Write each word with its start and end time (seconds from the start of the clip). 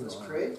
let's 0.00 0.14
pray. 0.14 0.56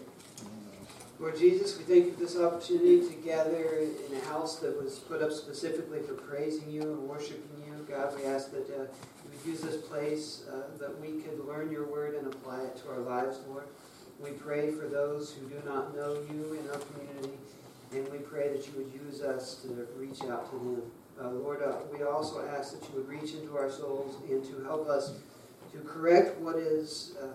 Lord 1.19 1.37
Jesus, 1.37 1.77
we 1.77 1.83
thank 1.83 2.05
you 2.05 2.13
for 2.13 2.19
this 2.19 2.37
opportunity 2.37 3.01
to 3.07 3.13
gather 3.15 3.79
in 3.79 4.17
a 4.17 4.25
house 4.25 4.59
that 4.59 4.81
was 4.81 4.99
put 4.99 5.21
up 5.21 5.31
specifically 5.31 6.01
for 6.01 6.13
praising 6.13 6.69
you 6.71 6.81
and 6.81 6.99
worshiping 7.07 7.63
you. 7.65 7.85
God, 7.89 8.15
we 8.17 8.25
ask 8.25 8.51
that 8.51 8.69
uh, 8.69 8.83
you 8.83 9.29
would 9.31 9.45
use 9.45 9.61
this 9.61 9.81
place 9.81 10.43
uh, 10.51 10.77
that 10.79 10.99
we 10.99 11.21
could 11.21 11.45
learn 11.45 11.71
your 11.71 11.85
word 11.85 12.15
and 12.15 12.27
apply 12.27 12.61
it 12.61 12.77
to 12.77 12.89
our 12.89 12.99
lives, 12.99 13.39
Lord. 13.49 13.65
We 14.19 14.31
pray 14.31 14.71
for 14.71 14.87
those 14.87 15.33
who 15.33 15.47
do 15.47 15.61
not 15.65 15.95
know 15.95 16.13
you 16.29 16.53
in 16.53 16.69
our 16.69 16.79
community, 16.79 17.37
and 17.91 18.09
we 18.11 18.19
pray 18.19 18.49
that 18.49 18.65
you 18.67 18.73
would 18.77 18.93
use 18.93 19.21
us 19.21 19.55
to 19.63 19.87
reach 19.97 20.21
out 20.23 20.49
to 20.51 20.57
them. 20.57 20.81
Uh, 21.21 21.31
Lord, 21.31 21.61
uh, 21.61 21.75
we 21.91 22.03
also 22.03 22.45
ask 22.47 22.79
that 22.79 22.89
you 22.89 22.95
would 22.95 23.09
reach 23.09 23.33
into 23.33 23.57
our 23.57 23.69
souls 23.69 24.15
and 24.29 24.43
to 24.45 24.63
help 24.63 24.87
us 24.87 25.13
to 25.73 25.79
correct 25.79 26.37
what 26.39 26.55
is 26.55 27.13
uh, 27.21 27.27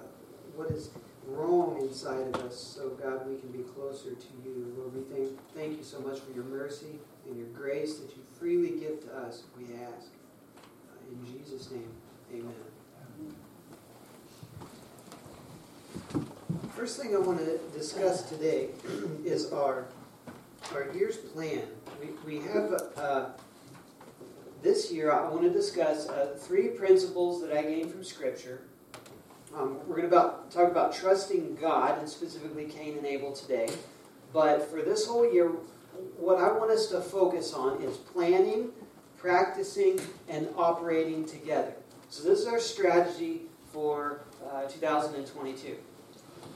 what 0.57 0.71
is 0.71 0.91
wrong 1.27 1.79
inside 1.80 2.34
of 2.34 2.34
us, 2.43 2.58
so 2.58 2.90
God, 2.90 3.29
we 3.29 3.39
can 3.39 3.50
be 3.50 3.62
closer 3.62 4.11
to 4.11 4.26
you. 4.44 4.75
Lord, 4.76 4.94
we 4.94 5.14
thank 5.14 5.39
thank 5.54 5.79
you 5.79 5.85
so 5.85 6.00
much 6.00 6.21
for 6.21 6.32
your 6.32 6.44
mercy 6.44 6.99
and 7.26 7.36
your 7.36 7.49
grace 7.49 7.99
that 7.99 8.14
you 8.16 8.22
freely 8.39 8.79
give 8.79 9.04
to 9.04 9.16
us. 9.16 9.44
We 9.57 9.64
ask 9.75 10.08
uh, 10.57 11.11
in 11.11 11.39
Jesus' 11.39 11.71
name, 11.71 11.90
Amen. 12.32 12.54
First 16.76 17.00
thing 17.00 17.14
I 17.14 17.18
want 17.18 17.38
to 17.38 17.58
discuss 17.77 18.29
today 18.29 18.68
is 19.25 19.52
our 19.52 19.86
our 20.72 20.93
year's 20.93 21.16
plan. 21.16 21.63
We, 22.00 22.38
we 22.38 22.46
have 22.46 22.72
uh, 22.96 23.27
this 24.64 24.91
year, 24.91 25.13
I 25.13 25.29
want 25.29 25.43
to 25.43 25.50
discuss 25.50 26.08
uh, 26.08 26.35
three 26.38 26.68
principles 26.68 27.43
that 27.43 27.52
I 27.54 27.63
gained 27.63 27.93
from 27.93 28.02
Scripture. 28.02 28.63
Um, 29.57 29.79
we're 29.86 29.96
going 29.96 30.11
to 30.11 30.17
talk 30.50 30.68
about 30.68 30.93
trusting 30.93 31.57
God, 31.61 32.00
and 32.00 32.08
specifically 32.08 32.64
Cain 32.64 32.97
and 32.97 33.06
Abel 33.06 33.33
today. 33.33 33.69
But 34.33 34.69
for 34.69 34.83
this 34.83 35.06
whole 35.06 35.33
year, 35.33 35.50
what 36.16 36.38
I 36.38 36.50
want 36.50 36.72
us 36.72 36.88
to 36.88 37.00
focus 37.00 37.55
on 37.55 37.80
is 37.80 37.97
planning, 37.97 38.70
practicing, 39.16 40.00
and 40.28 40.48
operating 40.56 41.25
together. 41.25 41.72
So, 42.08 42.28
this 42.28 42.41
is 42.41 42.47
our 42.47 42.58
strategy 42.58 43.42
for 43.72 44.22
uh, 44.44 44.64
2022 44.64 45.77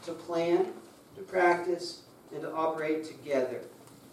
to 0.04 0.12
plan, 0.12 0.66
to 1.14 1.22
practice, 1.22 2.02
and 2.32 2.42
to 2.42 2.52
operate 2.52 3.04
together. 3.04 3.62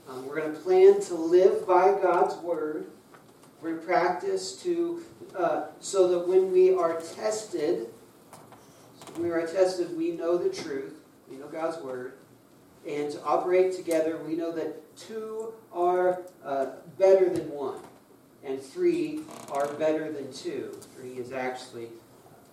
Um, 0.08 0.28
we're 0.28 0.41
going 0.41 0.53
to 0.53 0.59
plan 0.59 1.02
to 1.02 1.16
live 1.16 1.66
by 1.66 1.97
God's 2.00 2.36
Word 2.36 2.86
We're 3.61 3.72
going 3.72 3.81
to 3.81 3.88
practice 3.88 4.61
to 4.61 5.03
uh, 5.36 5.63
so 5.80 6.08
that 6.09 6.28
when 6.28 6.52
we 6.52 6.72
are 6.72 7.02
tested, 7.02 7.88
we 9.17 9.31
are 9.31 9.45
tested, 9.45 9.95
we 9.95 10.11
know 10.11 10.38
the 10.38 10.49
truth. 10.49 10.94
We 11.30 11.38
know 11.38 11.47
God's 11.47 11.81
word, 11.81 12.13
and 12.88 13.11
to 13.11 13.23
operate 13.23 13.75
together, 13.75 14.17
we 14.17 14.35
know 14.35 14.52
that 14.52 14.95
two 14.95 15.53
are 15.73 16.22
uh, 16.44 16.67
better 16.99 17.30
than 17.30 17.49
one, 17.49 17.80
and 18.44 18.61
three 18.61 19.22
are 19.52 19.67
better 19.73 20.11
than 20.11 20.31
two. 20.31 20.77
Three 20.95 21.13
is 21.13 21.31
actually 21.31 21.88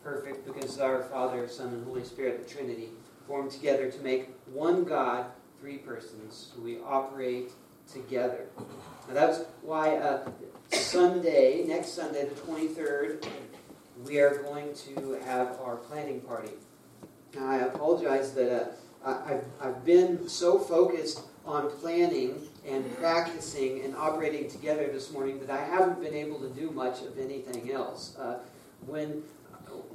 perfect 0.02 0.46
because 0.46 0.78
our 0.78 1.02
Father, 1.02 1.46
Son, 1.48 1.68
and 1.68 1.84
Holy 1.84 2.04
Spirit, 2.04 2.46
the 2.46 2.52
Trinity, 2.52 2.88
form 3.26 3.50
together 3.50 3.90
to 3.90 3.98
make 4.00 4.30
one 4.46 4.84
God, 4.84 5.26
three 5.60 5.76
persons. 5.76 6.52
So 6.54 6.62
we 6.62 6.78
operate 6.80 7.52
together. 7.92 8.46
Now 9.08 9.14
that's 9.14 9.40
why 9.60 9.96
uh, 9.96 10.30
Sunday, 10.72 11.64
next 11.66 11.88
Sunday, 11.88 12.24
the 12.24 12.34
23rd, 12.40 13.26
we 14.04 14.18
are 14.20 14.42
going 14.42 14.74
to 14.74 15.18
have 15.24 15.58
our 15.62 15.76
planning 15.76 16.20
party. 16.20 16.52
Now, 17.34 17.46
I 17.46 17.56
apologize 17.58 18.34
that 18.34 18.72
uh, 19.04 19.18
I've, 19.26 19.44
I've 19.60 19.84
been 19.84 20.28
so 20.28 20.58
focused 20.58 21.22
on 21.46 21.70
planning 21.80 22.40
and 22.66 22.96
practicing 22.98 23.82
and 23.84 23.96
operating 23.96 24.48
together 24.48 24.88
this 24.92 25.12
morning 25.12 25.40
that 25.40 25.50
I 25.50 25.64
haven't 25.64 26.00
been 26.00 26.14
able 26.14 26.38
to 26.40 26.48
do 26.48 26.70
much 26.70 27.02
of 27.02 27.18
anything 27.18 27.72
else. 27.72 28.16
Uh, 28.16 28.38
when, 28.86 29.22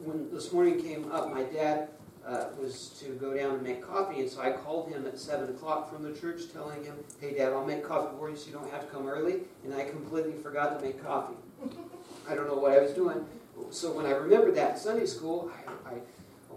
when 0.03 0.29
this 0.31 0.51
morning 0.51 0.81
came 0.81 1.11
up, 1.11 1.33
my 1.33 1.43
dad 1.43 1.89
uh, 2.25 2.47
was 2.59 2.89
to 2.99 3.11
go 3.13 3.33
down 3.33 3.55
and 3.55 3.63
make 3.63 3.81
coffee, 3.81 4.19
and 4.19 4.29
so 4.29 4.41
I 4.41 4.51
called 4.51 4.89
him 4.89 5.05
at 5.05 5.17
7 5.17 5.49
o'clock 5.49 5.93
from 5.93 6.03
the 6.03 6.19
church 6.19 6.41
telling 6.51 6.83
him, 6.83 6.95
hey, 7.21 7.33
Dad, 7.33 7.53
I'll 7.53 7.65
make 7.65 7.87
coffee 7.87 8.13
for 8.17 8.29
you 8.29 8.35
so 8.35 8.47
you 8.47 8.53
don't 8.53 8.69
have 8.71 8.81
to 8.81 8.87
come 8.87 9.07
early, 9.07 9.41
and 9.63 9.73
I 9.73 9.85
completely 9.85 10.33
forgot 10.33 10.77
to 10.77 10.85
make 10.85 11.01
coffee. 11.01 11.35
I 12.29 12.35
don't 12.35 12.47
know 12.47 12.55
what 12.55 12.73
I 12.73 12.79
was 12.79 12.91
doing. 12.91 13.25
So 13.71 13.91
when 13.91 14.05
I 14.05 14.11
remembered 14.11 14.55
that 14.55 14.71
in 14.71 14.77
Sunday 14.77 15.05
school, 15.05 15.51
I, 15.67 15.89
I 15.89 15.93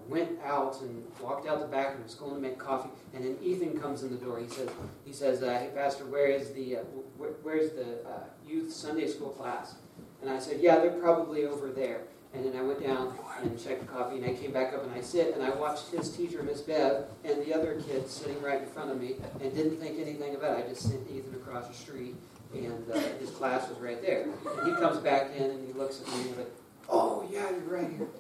went 0.09 0.41
out 0.45 0.81
and 0.81 1.05
walked 1.21 1.47
out 1.47 1.61
the 1.61 1.67
back 1.67 1.95
and 1.95 2.05
was 2.05 2.15
going 2.15 2.35
to 2.35 2.41
make 2.41 2.59
coffee, 2.59 2.91
and 3.15 3.25
then 3.25 3.37
Ethan 3.43 3.81
comes 3.81 4.03
in 4.03 4.11
the 4.11 4.17
door. 4.17 4.39
He 4.39 4.49
says, 4.49 4.69
"He 5.05 5.13
says, 5.13 5.43
uh, 5.43 5.59
hey 5.59 5.71
Pastor, 5.75 6.05
where 6.07 6.27
is 6.27 6.53
the 6.53 6.79
uh, 6.79 6.81
where, 7.17 7.31
where's 7.43 7.73
the 7.73 8.05
uh, 8.09 8.25
youth 8.47 8.73
Sunday 8.73 9.07
school 9.09 9.31
class?" 9.31 9.75
And 10.21 10.31
I 10.31 10.39
said, 10.39 10.61
"Yeah, 10.61 10.79
they're 10.79 10.91
probably 10.91 11.47
over 11.47 11.71
there." 11.71 12.03
And 12.33 12.45
then 12.45 12.57
I 12.57 12.63
went 12.63 12.81
down 12.81 13.13
and 13.43 13.61
checked 13.61 13.81
the 13.81 13.87
coffee, 13.87 14.17
and 14.17 14.25
I 14.25 14.35
came 14.35 14.53
back 14.53 14.73
up 14.73 14.85
and 14.85 14.93
I 14.93 15.01
sit 15.01 15.35
and 15.35 15.43
I 15.43 15.51
watched 15.51 15.89
his 15.89 16.15
teacher, 16.17 16.45
Miss 16.45 16.61
Bev, 16.61 17.07
and 17.25 17.45
the 17.45 17.53
other 17.53 17.83
kid 17.85 18.09
sitting 18.09 18.41
right 18.41 18.61
in 18.61 18.69
front 18.69 18.91
of 18.91 19.01
me, 19.01 19.17
and 19.41 19.53
didn't 19.53 19.79
think 19.79 19.99
anything 19.99 20.37
of 20.37 20.43
it. 20.45 20.51
I 20.51 20.69
just 20.69 20.83
sent 20.83 21.11
Ethan 21.11 21.35
across 21.35 21.67
the 21.67 21.75
street, 21.75 22.15
and 22.55 22.89
uh, 22.89 23.01
his 23.19 23.31
class 23.31 23.69
was 23.69 23.79
right 23.79 24.01
there. 24.01 24.23
And 24.23 24.69
he 24.69 24.75
comes 24.77 24.99
back 24.99 25.35
in 25.37 25.43
and 25.43 25.67
he 25.67 25.73
looks 25.73 26.01
at 26.01 26.07
me 26.07 26.33
like, 26.37 26.51
"Oh 26.91 27.27
yeah, 27.31 27.51
you're 27.51 27.61
right 27.61 27.91
here." 27.91 28.09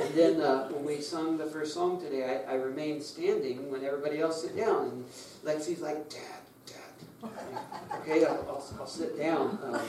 And 0.00 0.14
then 0.14 0.40
uh, 0.40 0.68
when 0.68 0.84
we 0.84 1.00
sung 1.00 1.36
the 1.36 1.46
first 1.46 1.74
song 1.74 2.00
today, 2.00 2.44
I, 2.46 2.52
I, 2.52 2.54
remained 2.54 3.02
standing 3.02 3.72
when 3.72 3.84
everybody 3.84 4.20
else 4.20 4.42
sat 4.42 4.56
down, 4.56 4.84
and 4.84 5.04
Lexi's 5.44 5.80
like, 5.80 6.08
"Dad, 6.08 6.40
Dad." 6.66 7.30
Okay, 8.00 8.24
I'll, 8.24 8.38
I'll, 8.48 8.64
I'll 8.78 8.86
sit 8.86 9.18
down. 9.18 9.58
Um, 9.64 9.80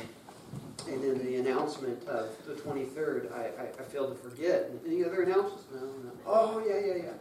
and 0.88 1.04
then 1.04 1.26
the 1.26 1.38
announcement 1.38 2.08
of 2.08 2.30
the 2.46 2.54
23rd, 2.54 3.32
I, 3.34 3.42
I, 3.42 3.66
I 3.80 3.84
failed 3.84 4.16
to 4.16 4.30
forget. 4.30 4.70
Any 4.86 5.04
other 5.04 5.24
announcements? 5.24 5.64
No, 5.74 5.82
no. 5.82 6.12
Oh, 6.26 6.64
yeah, 6.66 6.80
yeah, 6.80 7.04
yeah. 7.04 7.12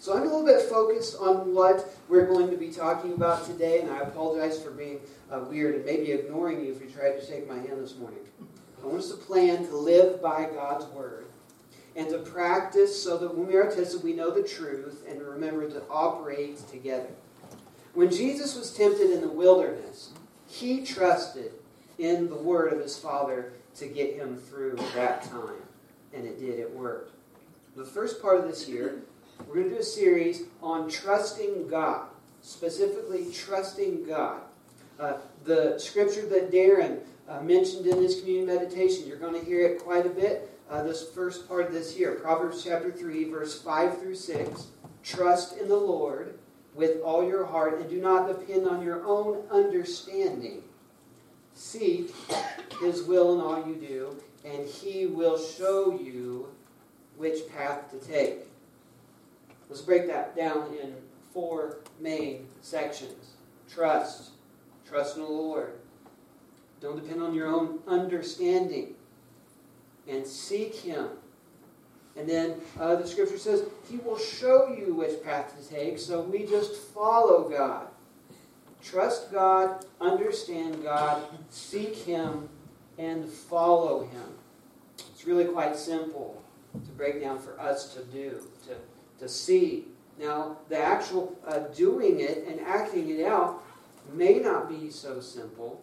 So 0.00 0.14
I'm 0.14 0.22
a 0.22 0.24
little 0.24 0.44
bit 0.44 0.62
focused 0.62 1.16
on 1.20 1.54
what 1.54 1.88
we're 2.08 2.26
going 2.26 2.50
to 2.50 2.56
be 2.56 2.70
talking 2.70 3.12
about 3.12 3.46
today, 3.46 3.80
and 3.80 3.90
I 3.90 4.00
apologize 4.00 4.62
for 4.62 4.70
being 4.70 5.00
uh, 5.30 5.40
weird 5.48 5.76
and 5.76 5.84
maybe 5.84 6.12
ignoring 6.12 6.64
you 6.64 6.72
if 6.72 6.80
you 6.80 6.88
tried 6.88 7.18
to 7.18 7.24
shake 7.24 7.48
my 7.48 7.56
hand 7.56 7.82
this 7.82 7.96
morning. 7.96 8.20
I 8.82 8.86
want 8.86 8.98
us 8.98 9.10
to 9.10 9.16
plan 9.16 9.66
to 9.66 9.76
live 9.76 10.22
by 10.22 10.48
God's 10.52 10.84
Word 10.86 11.26
and 11.96 12.08
to 12.10 12.18
practice 12.18 13.02
so 13.02 13.16
that 13.18 13.34
when 13.34 13.46
we 13.46 13.56
are 13.56 13.70
tested, 13.70 14.02
we 14.02 14.12
know 14.12 14.30
the 14.30 14.46
truth 14.46 15.04
and 15.08 15.20
remember 15.20 15.68
to 15.68 15.82
operate 15.90 16.58
together. 16.68 17.08
When 17.94 18.10
Jesus 18.10 18.54
was 18.54 18.70
tempted 18.72 19.10
in 19.10 19.22
the 19.22 19.28
wilderness, 19.28 20.10
he 20.46 20.84
trusted 20.84 21.52
in 21.98 22.28
the 22.28 22.36
word 22.36 22.72
of 22.72 22.80
his 22.80 22.98
Father 22.98 23.54
to 23.76 23.86
get 23.86 24.14
him 24.14 24.36
through 24.36 24.76
that 24.94 25.22
time. 25.22 25.62
And 26.12 26.26
it 26.26 26.38
did, 26.38 26.60
it 26.60 26.70
worked. 26.70 27.12
The 27.74 27.84
first 27.84 28.20
part 28.20 28.38
of 28.38 28.46
this 28.46 28.68
year, 28.68 29.02
we're 29.46 29.54
going 29.54 29.68
to 29.70 29.74
do 29.76 29.80
a 29.80 29.84
series 29.84 30.42
on 30.62 30.90
trusting 30.90 31.68
God, 31.68 32.08
specifically 32.42 33.30
trusting 33.32 34.04
God. 34.04 34.42
Uh, 34.98 35.14
the 35.44 35.78
scripture 35.78 36.26
that 36.26 36.50
Darren 36.50 37.00
uh, 37.28 37.40
mentioned 37.40 37.86
in 37.86 38.00
this 38.00 38.20
communion 38.20 38.46
meditation, 38.46 39.06
you're 39.06 39.18
going 39.18 39.38
to 39.38 39.44
hear 39.44 39.66
it 39.66 39.82
quite 39.82 40.06
a 40.06 40.10
bit 40.10 40.50
uh, 40.70 40.82
this 40.82 41.08
first 41.10 41.48
part 41.48 41.66
of 41.66 41.72
this 41.72 41.96
year. 41.98 42.12
Proverbs 42.12 42.62
chapter 42.64 42.90
3, 42.90 43.30
verse 43.30 43.60
5 43.60 44.00
through 44.00 44.14
6. 44.14 44.66
Trust 45.02 45.56
in 45.58 45.68
the 45.68 45.76
Lord 45.76 46.38
with 46.74 47.00
all 47.00 47.26
your 47.26 47.46
heart 47.46 47.80
and 47.80 47.88
do 47.88 48.00
not 48.00 48.28
depend 48.28 48.66
on 48.66 48.82
your 48.82 49.04
own 49.04 49.42
understanding. 49.50 50.62
Seek 51.54 52.14
his 52.80 53.02
will 53.02 53.34
in 53.34 53.40
all 53.40 53.66
you 53.66 53.76
do, 53.76 54.16
and 54.44 54.66
he 54.68 55.06
will 55.06 55.38
show 55.38 55.98
you 55.98 56.48
which 57.16 57.48
path 57.48 57.90
to 57.90 57.98
take. 58.06 58.40
Let's 59.68 59.80
break 59.80 60.06
that 60.08 60.36
down 60.36 60.74
in 60.82 60.94
four 61.32 61.78
main 61.98 62.46
sections. 62.60 63.32
Trust. 63.70 64.30
Trust 64.86 65.16
in 65.16 65.22
the 65.22 65.28
Lord. 65.28 65.72
Don't 66.80 67.02
depend 67.02 67.22
on 67.22 67.34
your 67.34 67.48
own 67.48 67.80
understanding. 67.86 68.94
And 70.08 70.26
seek 70.26 70.74
him. 70.74 71.08
And 72.16 72.28
then 72.28 72.54
uh, 72.80 72.96
the 72.96 73.06
scripture 73.06 73.38
says, 73.38 73.64
He 73.90 73.98
will 73.98 74.18
show 74.18 74.74
you 74.74 74.94
which 74.94 75.22
path 75.22 75.54
to 75.58 75.74
take, 75.74 75.98
so 75.98 76.22
we 76.22 76.46
just 76.46 76.74
follow 76.74 77.48
God. 77.48 77.88
Trust 78.82 79.32
God, 79.32 79.84
understand 80.00 80.82
God, 80.82 81.22
seek 81.50 81.96
Him, 81.96 82.48
and 82.98 83.28
follow 83.28 84.04
Him. 84.04 84.28
It's 84.98 85.26
really 85.26 85.44
quite 85.44 85.76
simple 85.76 86.42
to 86.72 86.90
break 86.92 87.20
down 87.20 87.38
for 87.38 87.58
us 87.60 87.94
to 87.94 88.04
do, 88.04 88.40
to, 88.66 88.76
to 89.18 89.28
see. 89.28 89.86
Now, 90.18 90.58
the 90.68 90.78
actual 90.78 91.36
uh, 91.46 91.58
doing 91.74 92.20
it 92.20 92.46
and 92.48 92.60
acting 92.60 93.10
it 93.10 93.26
out 93.26 93.62
may 94.14 94.38
not 94.38 94.68
be 94.68 94.88
so 94.88 95.20
simple. 95.20 95.82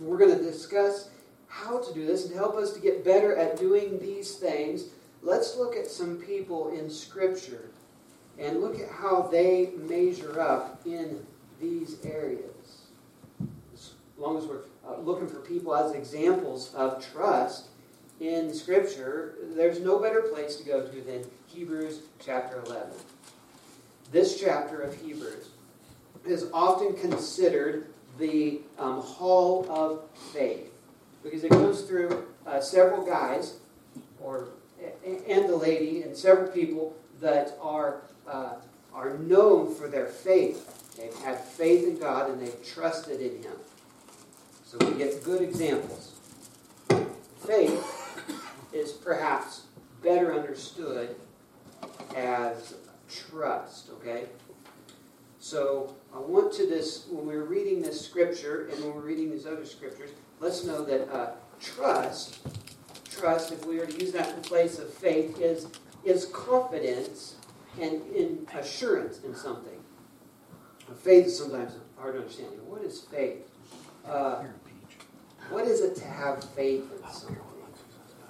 We're 0.00 0.18
going 0.18 0.36
to 0.36 0.42
discuss 0.42 1.10
how 1.48 1.78
to 1.78 1.94
do 1.94 2.06
this 2.06 2.26
and 2.26 2.34
help 2.34 2.56
us 2.56 2.72
to 2.72 2.80
get 2.80 3.04
better 3.04 3.34
at 3.36 3.58
doing 3.58 3.98
these 3.98 4.36
things. 4.36 4.86
Let's 5.22 5.56
look 5.56 5.74
at 5.74 5.86
some 5.86 6.16
people 6.16 6.68
in 6.76 6.90
Scripture 6.90 7.70
and 8.38 8.60
look 8.60 8.78
at 8.78 8.90
how 8.90 9.22
they 9.22 9.70
measure 9.76 10.40
up 10.40 10.82
in 10.84 11.24
these 11.60 11.96
areas. 12.04 12.82
As 13.72 13.92
long 14.18 14.36
as 14.36 14.44
we're 14.44 14.62
uh, 14.86 14.98
looking 15.00 15.28
for 15.28 15.40
people 15.40 15.74
as 15.74 15.92
examples 15.92 16.74
of 16.74 17.04
trust 17.12 17.68
in 18.20 18.52
Scripture, 18.52 19.36
there's 19.54 19.80
no 19.80 19.98
better 19.98 20.22
place 20.22 20.56
to 20.56 20.64
go 20.64 20.86
to 20.86 21.00
than 21.02 21.24
Hebrews 21.46 22.02
chapter 22.24 22.62
11. 22.66 22.90
This 24.12 24.38
chapter 24.38 24.80
of 24.82 24.94
Hebrews 24.94 25.48
is 26.26 26.48
often 26.52 26.94
considered 26.94 27.86
the 28.18 28.60
um, 28.78 29.00
hall 29.00 29.66
of 29.70 30.08
faith 30.32 30.72
because 31.22 31.44
it 31.44 31.50
goes 31.50 31.82
through 31.82 32.26
uh, 32.46 32.60
several 32.60 33.04
guys 33.04 33.58
or 34.20 34.48
and 35.04 35.48
the 35.48 35.56
lady 35.56 36.02
and 36.02 36.16
several 36.16 36.48
people 36.48 36.94
that 37.20 37.56
are 37.60 38.02
uh, 38.28 38.54
are 38.94 39.18
known 39.18 39.74
for 39.74 39.88
their 39.88 40.06
faith. 40.06 40.94
They've 40.96 41.14
had 41.22 41.38
faith 41.38 41.86
in 41.86 41.98
God 41.98 42.30
and 42.30 42.40
they've 42.40 42.64
trusted 42.64 43.20
in 43.20 43.42
Him. 43.42 43.56
So 44.64 44.78
we 44.78 44.98
get 44.98 45.22
good 45.22 45.42
examples. 45.42 46.14
Faith 47.46 48.22
is 48.72 48.92
perhaps 48.92 49.66
better 50.02 50.34
understood 50.34 51.14
as 52.14 52.74
trust. 53.08 53.90
Okay. 53.90 54.24
So 55.38 55.94
I 56.14 56.18
want 56.18 56.52
to 56.54 56.66
this 56.66 57.06
when 57.10 57.26
we're 57.26 57.44
reading 57.44 57.82
this 57.82 58.00
scripture 58.00 58.68
and 58.72 58.82
when 58.84 58.94
we're 58.94 59.02
reading 59.02 59.30
these 59.30 59.46
other 59.46 59.64
scriptures, 59.64 60.10
let's 60.40 60.64
know 60.64 60.84
that 60.84 61.12
uh, 61.12 61.32
trust, 61.60 62.38
trust, 63.10 63.52
if 63.52 63.64
we 63.66 63.78
were 63.78 63.86
to 63.86 64.00
use 64.00 64.12
that 64.12 64.34
in 64.34 64.40
place 64.42 64.78
of 64.78 64.92
faith, 64.92 65.40
is 65.40 65.68
is 66.04 66.26
confidence 66.26 67.34
and 67.80 68.00
in 68.14 68.46
assurance 68.54 69.20
in 69.24 69.34
something. 69.34 69.72
Faith 71.02 71.26
is 71.26 71.38
sometimes 71.38 71.72
hard 71.98 72.14
to 72.14 72.20
understand. 72.20 72.50
What 72.66 72.82
is 72.82 73.00
faith? 73.00 73.42
Uh, 74.06 74.44
what 75.50 75.66
is 75.66 75.80
it 75.80 75.96
to 75.96 76.04
have 76.04 76.42
faith 76.50 76.84
in 76.96 77.12
something? 77.12 77.36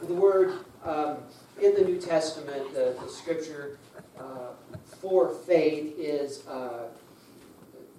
The 0.03 0.15
word 0.15 0.65
um, 0.85 1.19
in 1.61 1.75
the 1.75 1.83
New 1.83 2.01
Testament, 2.01 2.73
the, 2.75 2.97
the 3.01 3.09
scripture 3.09 3.79
uh, 4.19 4.53
for 5.01 5.31
faith 5.31 5.95
is 5.99 6.47
uh, 6.47 6.89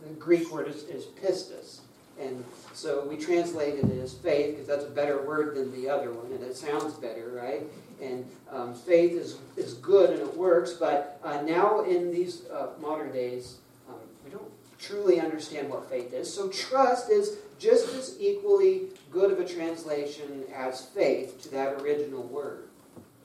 the 0.09 0.19
Greek 0.19 0.51
word 0.51 0.67
is, 0.67 0.83
is 0.83 1.05
pistis. 1.05 1.79
And 2.19 2.43
so 2.73 3.05
we 3.05 3.17
translated 3.17 3.89
it 3.89 4.01
as 4.01 4.13
faith 4.13 4.51
because 4.51 4.67
that's 4.67 4.85
a 4.85 4.89
better 4.89 5.21
word 5.21 5.55
than 5.55 5.71
the 5.71 5.89
other 5.89 6.11
one, 6.11 6.31
and 6.31 6.43
it 6.43 6.55
sounds 6.55 6.93
better, 6.95 7.29
right? 7.29 7.63
And 8.01 8.25
um, 8.51 8.73
faith 8.73 9.13
is, 9.13 9.37
is 9.55 9.75
good 9.75 10.11
and 10.11 10.21
it 10.21 10.35
works, 10.35 10.73
but 10.73 11.19
uh, 11.23 11.41
now 11.41 11.83
in 11.83 12.11
these 12.11 12.43
uh, 12.47 12.69
modern 12.79 13.11
days, 13.11 13.57
um, 13.87 13.95
we 14.25 14.31
don't 14.31 14.51
truly 14.79 15.19
understand 15.19 15.69
what 15.69 15.89
faith 15.89 16.13
is. 16.13 16.31
So 16.31 16.49
trust 16.49 17.11
is 17.11 17.37
just 17.59 17.93
as 17.95 18.15
equally 18.19 18.89
good 19.11 19.31
of 19.31 19.39
a 19.39 19.47
translation 19.47 20.43
as 20.55 20.85
faith 20.85 21.41
to 21.43 21.49
that 21.49 21.81
original 21.81 22.23
word. 22.23 22.65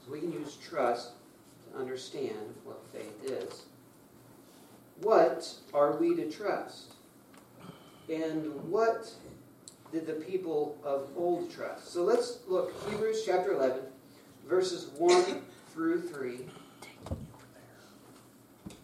So 0.05 0.13
we 0.13 0.21
can 0.21 0.33
use 0.33 0.57
trust 0.57 1.11
to 1.71 1.79
understand 1.79 2.55
what 2.65 2.81
faith 2.93 3.25
is. 3.25 3.63
What 5.03 5.53
are 5.75 5.97
we 5.97 6.15
to 6.15 6.31
trust? 6.31 6.95
And 8.09 8.55
what 8.71 9.13
did 9.93 10.07
the 10.07 10.13
people 10.13 10.79
of 10.85 11.09
old 11.17 11.53
trust? 11.53 11.93
So 11.93 12.05
let's 12.05 12.39
look 12.47 12.73
Hebrews 12.89 13.25
chapter 13.27 13.53
11, 13.53 13.81
verses 14.49 14.91
1 14.97 15.43
through 15.73 16.03
3. 16.03 16.47
It 18.67 18.77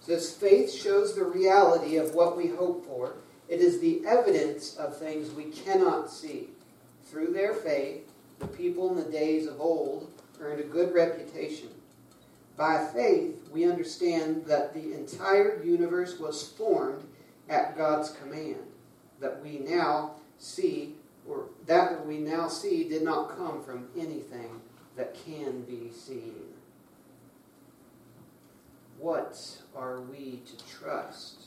says, 0.00 0.32
Faith 0.32 0.72
shows 0.72 1.16
the 1.16 1.24
reality 1.24 1.96
of 1.96 2.14
what 2.14 2.36
we 2.36 2.46
hope 2.46 2.86
for. 2.86 3.14
It 3.48 3.60
is 3.60 3.80
the 3.80 4.06
evidence 4.06 4.76
of 4.76 4.96
things 4.96 5.32
we 5.32 5.44
cannot 5.44 6.10
see. 6.10 6.50
Through 7.06 7.32
their 7.32 7.54
faith, 7.54 8.08
the 8.38 8.46
people 8.46 8.90
in 8.90 9.04
the 9.04 9.10
days 9.10 9.48
of 9.48 9.60
old 9.60 10.12
earned 10.40 10.60
a 10.60 10.64
good 10.64 10.94
reputation. 10.94 11.70
By 12.56 12.86
faith, 12.92 13.48
we 13.50 13.64
understand 13.68 14.44
that 14.46 14.74
the 14.74 14.92
entire 14.92 15.62
universe 15.62 16.18
was 16.18 16.48
formed 16.50 17.04
at 17.48 17.76
God's 17.76 18.10
command. 18.10 18.62
That 19.20 19.42
we 19.42 19.58
now 19.58 20.12
see, 20.38 20.94
or 21.28 21.46
that 21.66 22.06
we 22.06 22.18
now 22.18 22.48
see, 22.48 22.88
did 22.88 23.02
not 23.02 23.36
come 23.36 23.62
from 23.62 23.88
anything 23.96 24.60
that 24.96 25.16
can 25.24 25.62
be 25.62 25.90
seen. 25.90 26.44
What 28.98 29.36
are 29.74 30.00
we 30.00 30.42
to 30.46 30.66
trust? 30.66 31.46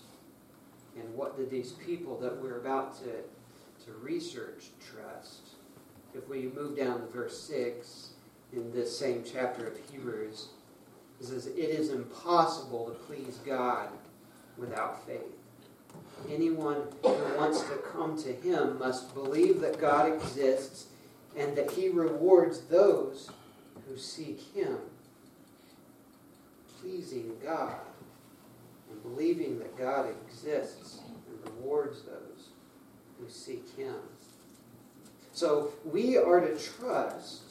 And 0.98 1.16
what 1.16 1.38
did 1.38 1.50
these 1.50 1.72
people 1.72 2.20
that 2.20 2.42
we're 2.42 2.60
about 2.60 2.98
to, 3.00 3.86
to 3.86 3.92
research 4.02 4.70
trust? 4.92 5.50
If 6.14 6.28
we 6.28 6.52
move 6.54 6.76
down 6.76 7.00
to 7.00 7.08
verse 7.08 7.40
6 7.44 8.10
in 8.52 8.74
this 8.74 8.98
same 8.98 9.24
chapter 9.24 9.68
of 9.68 9.78
Hebrews, 9.92 10.50
says, 11.26 11.48
It 11.48 11.58
is 11.58 11.90
impossible 11.90 12.88
to 12.88 12.92
please 12.92 13.40
God 13.46 13.90
without 14.58 15.06
faith. 15.06 15.22
Anyone 16.30 16.84
who 17.02 17.10
wants 17.38 17.62
to 17.62 17.78
come 17.92 18.22
to 18.24 18.34
Him 18.34 18.80
must 18.80 19.14
believe 19.14 19.62
that 19.62 19.80
God 19.80 20.12
exists 20.12 20.88
and 21.36 21.56
that 21.56 21.72
He 21.72 21.90
rewards 21.90 22.62
those 22.62 23.32
who 23.88 23.98
seek 23.98 24.42
Him. 24.54 24.78
Pleasing 26.82 27.34
God 27.44 27.76
and 28.92 29.02
believing 29.04 29.60
that 29.60 29.78
God 29.78 30.08
exists 30.10 31.00
and 31.28 31.54
rewards 31.54 32.04
those 32.04 32.50
who 33.20 33.30
seek 33.30 33.66
Him. 33.76 33.96
So 35.34 35.72
we 35.86 36.18
are 36.18 36.40
to 36.42 36.58
trust 36.58 37.47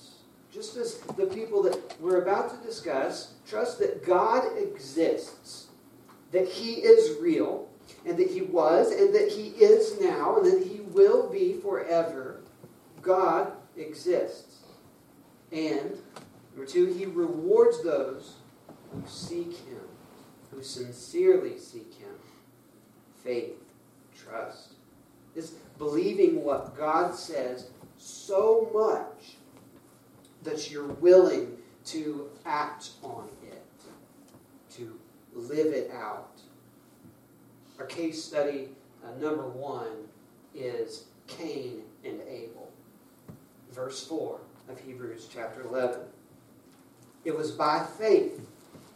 just 0.57 0.79
as 0.79 0.95
the 1.19 1.27
people 1.27 1.63
that 1.63 2.01
we're 2.01 2.23
about 2.23 2.49
to 2.49 2.67
discuss 2.67 3.35
trust 3.47 3.79
that 3.79 4.07
God 4.07 4.43
exists, 4.57 5.67
that 6.33 6.49
He 6.49 6.77
is 6.77 7.21
real, 7.21 7.69
and 8.07 8.17
that 8.17 8.31
He 8.31 8.41
was, 8.41 8.91
and 8.91 9.15
that 9.15 9.29
He 9.29 9.49
is 9.63 10.01
now, 10.01 10.39
and 10.39 10.47
that 10.47 10.67
He 10.67 10.81
will 10.81 11.29
be 11.29 11.61
forever. 11.61 12.41
God 13.03 13.53
exists. 13.77 14.61
And, 15.53 15.99
number 16.55 16.67
two, 16.67 16.87
He 16.87 17.05
rewards 17.05 17.85
those 17.85 18.37
who 18.93 19.03
seek 19.07 19.53
Him, 19.59 19.83
who 20.51 20.63
sincerely 20.63 21.59
seek 21.59 21.93
Him. 21.95 22.15
Faith, 23.23 23.63
trust, 24.19 24.73
is 25.35 25.51
believing 25.77 26.43
what 26.43 26.79
God 26.79 27.15
says 27.15 27.69
so 27.99 28.71
much 28.73 29.37
that 30.47 30.71
you're 30.71 30.87
willing 30.87 31.59
to 31.85 32.31
act 32.47 32.91
on 33.03 33.29
it, 33.45 33.63
to 34.77 34.99
live 35.35 35.73
it 35.75 35.91
out. 35.93 36.41
Our 37.79 37.85
case 37.85 38.25
study 38.25 38.69
uh, 39.05 39.11
number 39.21 39.47
one 39.47 40.09
is 40.55 41.05
Cain 41.27 41.83
and 42.05 42.21
Abel. 42.23 42.71
Verse 43.73 44.07
4 44.07 44.41
of 44.71 44.81
Hebrews 44.81 45.29
chapter 45.33 45.63
11. 45.63 46.01
It 47.25 47.37
was 47.37 47.51
by 47.51 47.85
faith 47.99 48.41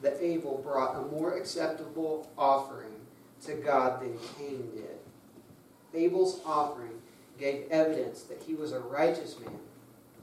that 0.03 0.17
Abel 0.21 0.61
brought 0.65 0.97
a 0.97 1.03
more 1.03 1.37
acceptable 1.37 2.31
offering 2.39 2.95
to 3.45 3.55
God 3.55 4.01
than 4.01 4.17
Cain 4.39 4.71
did. 4.75 4.99
Abel's 5.93 6.41
offering 6.47 7.03
gave 7.39 7.67
evidence 7.71 8.23
that 8.23 8.43
he 8.47 8.55
was 8.55 8.73
a 8.73 8.81
righteous 8.81 9.39
man 9.41 9.59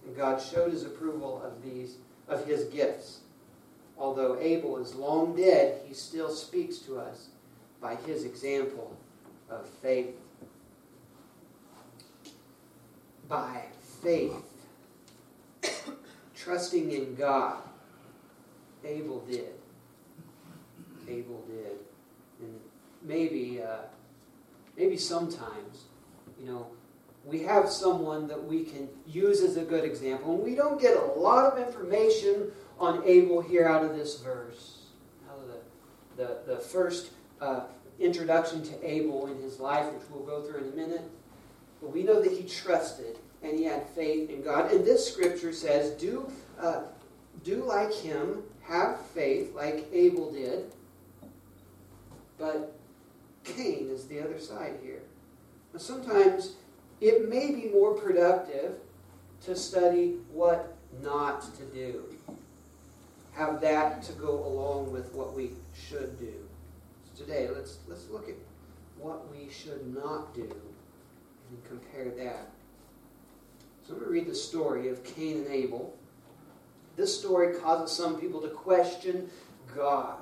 and 0.07 0.15
God 0.15 0.41
showed 0.41 0.71
his 0.71 0.85
approval 0.85 1.41
of 1.43 1.61
these 1.61 1.97
of 2.29 2.45
his 2.45 2.63
gifts. 2.65 3.19
Although 3.97 4.39
Abel 4.39 4.77
is 4.77 4.95
long 4.95 5.35
dead, 5.35 5.81
he 5.85 5.93
still 5.93 6.29
speaks 6.29 6.77
to 6.79 6.99
us 6.99 7.27
by 7.81 7.95
his 7.95 8.23
example 8.25 8.95
of 9.49 9.67
faith. 9.67 10.15
By 13.27 13.63
faith, 14.01 14.43
trusting 16.35 16.91
in 16.91 17.15
God, 17.15 17.57
Abel 18.85 19.19
did. 19.29 19.55
Abel 21.07 21.43
did. 21.47 21.77
And 22.39 22.59
maybe, 23.01 23.61
uh, 23.61 23.81
maybe 24.77 24.95
sometimes, 24.95 25.85
you 26.39 26.45
know, 26.45 26.67
we 27.27 27.43
have 27.43 27.69
someone 27.69 28.27
that 28.29 28.41
we 28.41 28.63
can 28.63 28.87
use 29.05 29.41
as 29.41 29.57
a 29.57 29.63
good 29.63 29.83
example. 29.83 30.35
And 30.35 30.43
we 30.43 30.55
don't 30.55 30.79
get 30.79 30.95
a 30.95 31.05
lot 31.19 31.45
of 31.45 31.59
information 31.59 32.51
on 32.79 33.03
Abel 33.05 33.41
here 33.41 33.67
out 33.67 33.83
of 33.83 33.95
this 33.95 34.21
verse. 34.21 34.83
Out 35.29 35.39
of 35.39 35.47
the, 35.47 36.23
the, 36.23 36.55
the 36.55 36.59
first 36.59 37.11
uh, 37.41 37.61
introduction 37.99 38.63
to 38.63 38.89
Abel 38.89 39.27
in 39.27 39.41
his 39.41 39.59
life, 39.59 39.91
which 39.91 40.03
we'll 40.09 40.25
go 40.25 40.41
through 40.41 40.67
in 40.67 40.73
a 40.73 40.75
minute. 40.75 41.03
But 41.81 41.93
we 41.93 42.03
know 42.03 42.21
that 42.21 42.31
he 42.31 42.43
trusted 42.43 43.17
and 43.43 43.59
he 43.59 43.65
had 43.65 43.87
faith 43.89 44.29
in 44.29 44.41
God. 44.41 44.71
And 44.71 44.85
this 44.85 45.05
scripture 45.05 45.51
says, 45.51 45.91
do, 45.91 46.31
uh, 46.61 46.83
do 47.43 47.63
like 47.65 47.93
him, 47.93 48.43
have 48.63 49.01
faith 49.07 49.53
like 49.53 49.85
Abel 49.91 50.31
did. 50.31 50.71
But 52.39 52.73
Cain 53.43 53.89
is 53.91 54.07
the 54.07 54.21
other 54.21 54.39
side 54.39 54.79
here. 54.81 55.01
Now, 55.73 55.79
sometimes 55.79 56.53
it 56.99 57.29
may 57.29 57.51
be 57.51 57.69
more 57.69 57.93
productive 57.93 58.75
to 59.45 59.55
study 59.55 60.15
what 60.31 60.75
not 61.01 61.53
to 61.55 61.63
do. 61.65 62.03
Have 63.33 63.61
that 63.61 64.01
to 64.03 64.13
go 64.13 64.45
along 64.45 64.91
with 64.91 65.13
what 65.13 65.33
we 65.33 65.51
should 65.73 66.17
do. 66.19 66.33
So 67.05 67.23
today, 67.23 67.49
let's, 67.53 67.77
let's 67.87 68.09
look 68.09 68.27
at 68.29 68.35
what 68.97 69.31
we 69.31 69.49
should 69.51 69.93
not 69.93 70.33
do 70.33 70.55
and 71.49 71.63
compare 71.65 72.09
that. 72.23 72.49
So 73.83 73.93
I'm 73.93 73.99
going 73.99 74.05
to 74.05 74.11
read 74.11 74.27
the 74.27 74.35
story 74.35 74.89
of 74.89 75.03
Cain 75.03 75.37
and 75.37 75.47
Abel. 75.47 75.95
This 76.95 77.17
story 77.17 77.55
causes 77.59 77.95
some 77.95 78.19
people 78.19 78.41
to 78.41 78.49
question 78.49 79.29
God, 79.75 80.17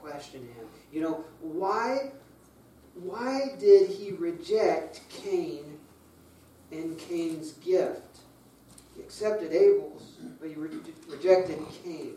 question 0.00 0.40
Him. 0.40 0.66
You 0.92 1.02
know, 1.02 1.24
why, 1.40 2.12
why 2.94 3.50
did 3.58 3.90
He 3.90 4.12
reject 4.12 5.02
Cain 5.10 5.69
and 6.70 6.98
Cain's 6.98 7.52
gift? 7.52 8.18
He 8.96 9.02
accepted 9.02 9.52
Abel's, 9.52 10.16
but 10.40 10.48
he 10.48 10.54
re- 10.54 10.70
rejected 11.08 11.58
Cain's. 11.82 12.16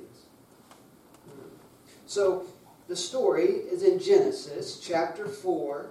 So 2.06 2.46
the 2.88 2.96
story 2.96 3.46
is 3.46 3.84
in 3.84 4.00
Genesis 4.00 4.80
chapter 4.80 5.26
4. 5.26 5.90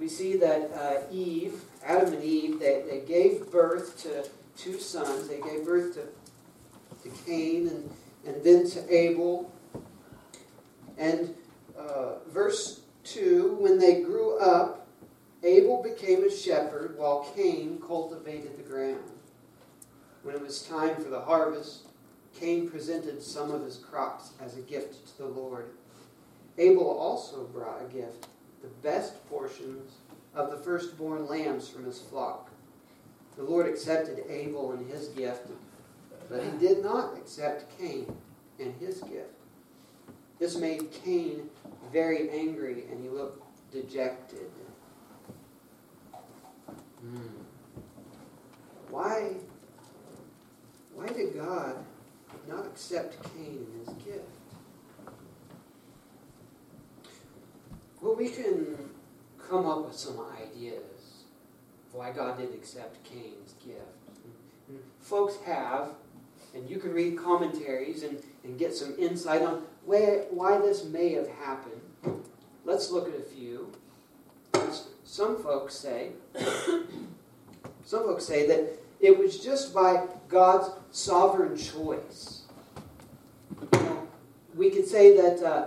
We 0.00 0.08
see 0.08 0.36
that 0.36 0.70
uh, 0.72 1.12
Eve, 1.12 1.62
Adam 1.84 2.14
and 2.14 2.24
Eve, 2.24 2.58
they, 2.58 2.82
they 2.90 3.00
gave 3.06 3.50
birth 3.50 4.02
to 4.02 4.28
two 4.56 4.78
sons. 4.78 5.28
They 5.28 5.40
gave 5.40 5.64
birth 5.64 5.94
to, 5.94 7.08
to 7.08 7.16
Cain 7.24 7.68
and, 7.68 7.90
and 8.26 8.44
then 8.44 8.68
to 8.70 8.94
Abel. 8.94 9.52
And 10.98 11.34
uh, 11.78 12.18
verse 12.28 12.80
2 13.04 13.56
when 13.60 13.78
they 13.78 14.02
grew 14.02 14.38
up, 14.38 14.83
Abel 15.44 15.82
became 15.82 16.24
a 16.24 16.30
shepherd 16.30 16.96
while 16.96 17.30
Cain 17.36 17.78
cultivated 17.86 18.56
the 18.56 18.62
ground. 18.62 19.04
When 20.22 20.34
it 20.34 20.40
was 20.40 20.62
time 20.62 20.96
for 20.96 21.10
the 21.10 21.20
harvest, 21.20 21.82
Cain 22.34 22.70
presented 22.70 23.22
some 23.22 23.50
of 23.50 23.62
his 23.62 23.76
crops 23.76 24.30
as 24.40 24.56
a 24.56 24.62
gift 24.62 25.06
to 25.06 25.22
the 25.22 25.28
Lord. 25.28 25.66
Abel 26.56 26.88
also 26.88 27.44
brought 27.44 27.82
a 27.82 27.92
gift, 27.92 28.28
the 28.62 28.68
best 28.82 29.28
portions 29.28 29.92
of 30.34 30.50
the 30.50 30.56
firstborn 30.56 31.26
lambs 31.26 31.68
from 31.68 31.84
his 31.84 32.00
flock. 32.00 32.50
The 33.36 33.42
Lord 33.42 33.66
accepted 33.66 34.24
Abel 34.30 34.72
and 34.72 34.90
his 34.90 35.08
gift, 35.08 35.48
but 36.30 36.42
he 36.42 36.50
did 36.58 36.82
not 36.82 37.18
accept 37.18 37.78
Cain 37.78 38.16
and 38.58 38.72
his 38.80 39.00
gift. 39.00 39.34
This 40.38 40.56
made 40.56 40.90
Cain 41.04 41.50
very 41.92 42.30
angry, 42.30 42.84
and 42.90 43.02
he 43.02 43.10
looked 43.10 43.44
dejected. 43.72 44.50
Why, 48.90 49.32
why 50.94 51.06
did 51.08 51.34
God 51.34 51.76
not 52.48 52.66
accept 52.66 53.22
Cain 53.34 53.66
and 53.72 53.86
his 53.86 53.94
gift? 54.04 54.20
Well, 58.00 58.14
we 58.14 58.28
can 58.28 58.76
come 59.48 59.66
up 59.66 59.86
with 59.86 59.96
some 59.96 60.20
ideas 60.40 61.24
of 61.88 61.94
why 61.94 62.12
God 62.12 62.38
didn't 62.38 62.54
accept 62.54 63.02
Cain's 63.04 63.54
gift. 63.64 63.80
Folks 65.00 65.36
have, 65.44 65.90
and 66.54 66.68
you 66.68 66.78
can 66.78 66.92
read 66.92 67.18
commentaries 67.18 68.02
and, 68.02 68.22
and 68.44 68.58
get 68.58 68.74
some 68.74 68.94
insight 68.98 69.42
on 69.42 69.62
where, 69.84 70.24
why 70.30 70.58
this 70.58 70.84
may 70.84 71.12
have 71.12 71.28
happened. 71.28 71.80
Let's 72.64 72.90
look 72.90 73.08
at 73.08 73.18
a 73.18 73.22
few. 73.22 73.72
Some 75.14 75.40
folks 75.44 75.76
say, 75.76 76.10
some 77.84 78.02
folks 78.02 78.24
say 78.24 78.48
that 78.48 78.80
it 78.98 79.16
was 79.16 79.38
just 79.38 79.72
by 79.72 80.08
God's 80.26 80.70
sovereign 80.90 81.56
choice. 81.56 82.42
We 84.56 84.70
could 84.70 84.88
say 84.88 85.16
that 85.16 85.40
uh, 85.40 85.66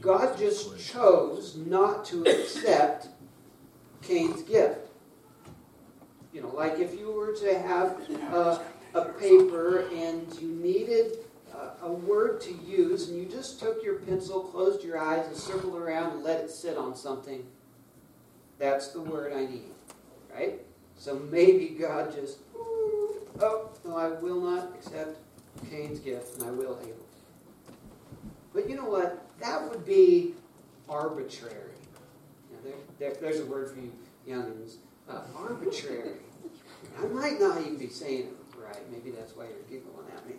God 0.00 0.38
just 0.38 0.78
chose 0.78 1.56
not 1.56 2.04
to 2.04 2.22
accept 2.22 3.08
Cain's 4.00 4.42
gift. 4.42 4.78
You 6.32 6.42
know, 6.42 6.54
like 6.54 6.78
if 6.78 6.96
you 6.96 7.10
were 7.10 7.34
to 7.34 7.58
have 7.58 7.96
uh, 8.32 8.60
a 8.94 9.06
paper 9.06 9.88
and 9.92 10.32
you 10.40 10.46
needed 10.46 11.16
a 11.82 11.92
word 11.92 12.40
to 12.42 12.52
use, 12.64 13.08
and 13.08 13.18
you 13.18 13.28
just 13.28 13.58
took 13.58 13.82
your 13.82 13.96
pencil, 13.96 14.40
closed 14.40 14.84
your 14.84 14.98
eyes, 14.98 15.26
and 15.26 15.36
circled 15.36 15.74
around 15.74 16.12
and 16.12 16.22
let 16.22 16.38
it 16.38 16.48
sit 16.48 16.76
on 16.76 16.94
something, 16.94 17.44
that's 18.62 18.88
the 18.88 19.00
word 19.00 19.32
I 19.32 19.40
need, 19.40 19.74
right? 20.32 20.60
So 20.96 21.18
maybe 21.32 21.76
God 21.80 22.14
just, 22.14 22.38
oh, 22.56 23.68
no, 23.84 23.96
I 23.96 24.10
will 24.10 24.40
not 24.40 24.68
accept 24.76 25.18
Cain's 25.68 25.98
gift, 25.98 26.38
and 26.38 26.48
I 26.48 26.52
will 26.52 26.78
Abel. 26.80 26.94
But 28.54 28.70
you 28.70 28.76
know 28.76 28.84
what? 28.84 29.26
That 29.40 29.68
would 29.68 29.84
be 29.84 30.34
arbitrary. 30.88 31.74
there, 32.62 32.74
there, 33.00 33.14
there's 33.20 33.40
a 33.40 33.46
word 33.46 33.70
for 33.70 33.80
you 33.80 33.92
youngins. 34.28 34.76
Uh, 35.10 35.22
arbitrary. 35.36 36.18
I 37.02 37.06
might 37.06 37.40
not 37.40 37.60
even 37.60 37.78
be 37.78 37.88
saying 37.88 38.28
it 38.28 38.36
right. 38.56 38.78
Maybe 38.92 39.10
that's 39.10 39.34
why 39.34 39.46
you're 39.46 39.80
giggling 39.80 40.06
at 40.16 40.24
me. 40.28 40.36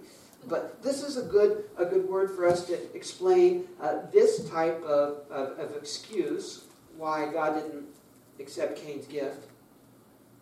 But 0.48 0.82
this 0.82 1.04
is 1.04 1.18
a 1.18 1.24
good, 1.24 1.66
a 1.78 1.84
good 1.84 2.08
word 2.08 2.32
for 2.32 2.48
us 2.48 2.66
to 2.68 2.96
explain 2.96 3.68
uh, 3.82 4.00
this 4.14 4.50
type 4.50 4.82
of, 4.84 5.30
of, 5.30 5.60
of, 5.60 5.76
excuse 5.76 6.66
why 6.98 7.32
God 7.32 7.56
didn't 7.56 7.93
accept 8.40 8.78
Cain's 8.78 9.06
gift. 9.06 9.48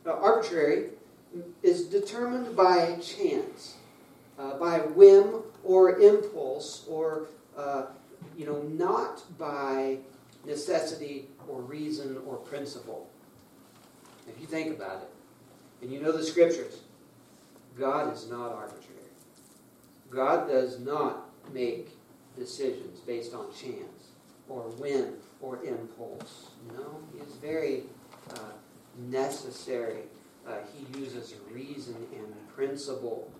Arbitrary 0.05 0.89
is 1.63 1.85
determined 1.85 2.55
by 2.55 2.97
chance, 3.01 3.75
uh, 4.39 4.57
by 4.57 4.79
whim 4.79 5.43
or 5.63 5.99
impulse, 5.99 6.85
or 6.89 7.27
uh, 7.57 7.85
you 8.37 8.45
know, 8.45 8.61
not 8.63 9.23
by 9.37 9.97
necessity 10.45 11.27
or 11.47 11.61
reason 11.61 12.17
or 12.25 12.37
principle. 12.37 13.07
If 14.27 14.39
you 14.39 14.47
think 14.47 14.75
about 14.75 15.03
it, 15.03 15.09
and 15.81 15.91
you 15.91 16.01
know 16.01 16.11
the 16.11 16.23
scriptures, 16.23 16.81
God 17.77 18.13
is 18.13 18.29
not 18.29 18.51
arbitrary. 18.51 18.87
God 20.09 20.47
does 20.47 20.79
not 20.79 21.29
make 21.53 21.89
decisions 22.37 22.99
based 22.99 23.33
on 23.33 23.45
chance 23.53 24.11
or 24.49 24.61
whim 24.61 25.13
or 25.41 25.63
impulse. 25.63 26.51
No, 26.73 26.99
He 27.13 27.19
is 27.19 27.35
very 27.35 27.83
uh, 28.33 28.39
necessary. 29.09 30.03
Uh, 30.47 30.55
he 30.73 30.99
uses 30.99 31.33
reason 31.51 31.95
and 32.15 32.47
principle. 32.55 33.31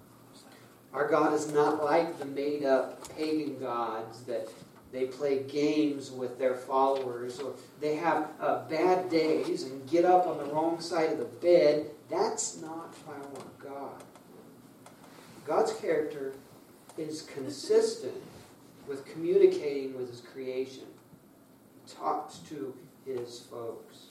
Our 0.94 1.08
God 1.08 1.34
is 1.34 1.52
not 1.52 1.84
like 1.84 2.20
the 2.20 2.26
made 2.26 2.66
up 2.66 3.16
pagan 3.16 3.60
gods 3.60 4.24
that 4.24 4.50
they 4.92 5.06
play 5.06 5.44
games 5.44 6.12
with 6.12 6.38
their 6.38 6.56
followers 6.56 7.40
or 7.40 7.54
they 7.80 7.96
have 7.96 8.28
uh, 8.42 8.68
bad 8.68 9.10
days 9.10 9.64
and 9.64 9.90
get 9.90 10.04
up 10.04 10.28
on 10.28 10.38
the 10.38 10.46
wrong 10.46 10.82
side 10.82 11.12
of 11.12 11.18
the 11.18 11.26
bed. 11.26 11.90
That's 12.10 12.62
not 12.62 12.94
our 13.08 13.44
God. 13.58 14.04
God's 15.48 15.74
character 15.74 16.34
is 16.98 17.22
consistent 17.22 18.22
with 18.88 19.06
communicating 19.06 19.96
with 19.96 20.10
his 20.10 20.22
creation. 20.22 20.84
Talks 21.98 22.38
to 22.50 22.76
his 23.06 23.40
folks. 23.40 24.08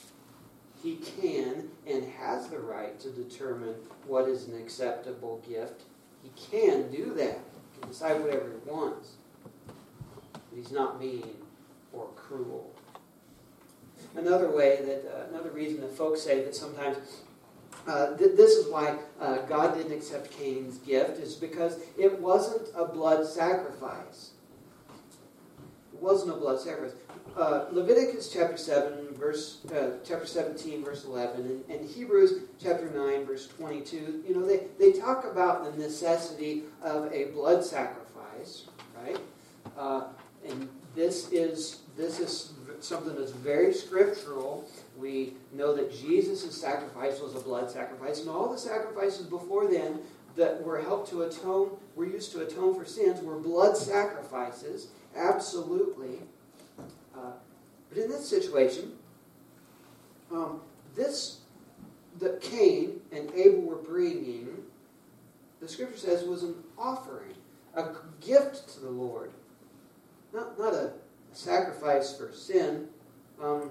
He 0.82 0.96
can 0.96 1.68
and 1.87 2.04
has 2.12 2.49
the 2.49 2.58
right 2.58 2.99
to 3.00 3.10
determine 3.10 3.75
what 4.06 4.28
is 4.28 4.49
an 4.49 4.58
acceptable 4.58 5.42
gift. 5.49 5.82
He 6.22 6.30
can 6.50 6.90
do 6.90 7.12
that. 7.14 7.38
He 7.75 7.80
can 7.80 7.88
decide 7.88 8.20
whatever 8.22 8.49
he 8.49 8.70
wants. 8.70 9.12
But 10.32 10.56
he's 10.56 10.72
not 10.72 11.00
mean 11.00 11.37
or 11.92 12.08
cruel. 12.16 12.75
Another 14.16 14.50
way 14.50 14.80
that, 14.82 15.04
uh, 15.06 15.28
another 15.28 15.50
reason 15.50 15.80
that 15.82 15.92
folks 15.92 16.22
say 16.22 16.42
that 16.44 16.54
sometimes 16.56 16.96
uh, 17.87 18.16
th- 18.16 18.37
this 18.37 18.52
is 18.52 18.70
why 18.70 18.99
uh, 19.20 19.38
God 19.42 19.76
didn't 19.76 19.92
accept 19.92 20.30
Cain's 20.30 20.78
gift, 20.78 21.18
is 21.20 21.34
because 21.34 21.78
it 21.96 22.20
wasn't 22.20 22.68
a 22.76 22.84
blood 22.84 23.26
sacrifice. 23.26 24.30
It 25.92 26.00
wasn't 26.00 26.32
a 26.32 26.37
blood 26.37 26.60
sacrifice. 26.60 26.96
Uh, 27.37 27.66
Leviticus 27.70 28.32
chapter 28.32 28.56
7, 28.56 29.14
verse, 29.14 29.64
uh, 29.66 29.92
chapter 30.04 30.26
17, 30.26 30.84
verse 30.84 31.04
11, 31.04 31.40
and, 31.42 31.64
and, 31.70 31.88
Hebrews 31.88 32.42
chapter 32.60 32.90
9, 32.90 33.25
verse 33.25 33.46
22, 33.46 34.25
you 34.26 34.34
know, 34.34 34.44
they, 34.44 34.66
they 34.78 34.99
talk 34.99 35.25
about 35.25 35.64
the 35.64 35.80
necessity 35.80 36.64
of 36.82 37.12
a 37.12 37.26
blood 37.26 37.64
sacrifice, 37.64 38.64
right? 39.00 39.18
Uh, 39.78 40.08
and 40.49 40.68
this 40.96 41.30
is, 41.30 41.82
this 41.96 42.18
is 42.18 42.52
something 42.80 43.14
that's 43.14 43.32
very 43.32 43.72
scriptural 43.72 44.68
we 44.99 45.34
know 45.52 45.75
that 45.75 45.92
Jesus' 45.92 46.60
sacrifice 46.60 47.20
was 47.20 47.37
a 47.37 47.40
blood 47.40 47.70
sacrifice, 47.70 48.20
and 48.20 48.28
all 48.28 48.50
the 48.50 48.58
sacrifices 48.58 49.26
before 49.26 49.70
then 49.70 50.00
that 50.37 50.62
were 50.62 50.80
helped 50.80 51.10
to 51.10 51.22
atone 51.22 51.70
were 51.94 52.06
used 52.06 52.32
to 52.32 52.40
atone 52.42 52.75
for 52.75 52.84
sins 52.84 53.22
were 53.22 53.38
blood 53.38 53.76
sacrifices, 53.76 54.88
absolutely. 55.16 56.18
But 57.90 57.99
in 57.99 58.09
this 58.09 58.26
situation, 58.28 58.92
um, 60.32 60.61
this 60.94 61.40
that 62.18 62.40
Cain 62.40 63.00
and 63.12 63.30
Abel 63.35 63.62
were 63.62 63.76
bringing, 63.76 64.49
the 65.61 65.68
scripture 65.68 65.97
says, 65.97 66.25
was 66.25 66.42
an 66.42 66.54
offering, 66.78 67.35
a 67.75 67.88
gift 68.20 68.68
to 68.75 68.80
the 68.80 68.90
Lord. 68.90 69.32
Not, 70.32 70.59
not 70.59 70.75
a 70.75 70.92
sacrifice 71.32 72.16
for 72.16 72.32
sin. 72.32 72.88
Um, 73.42 73.70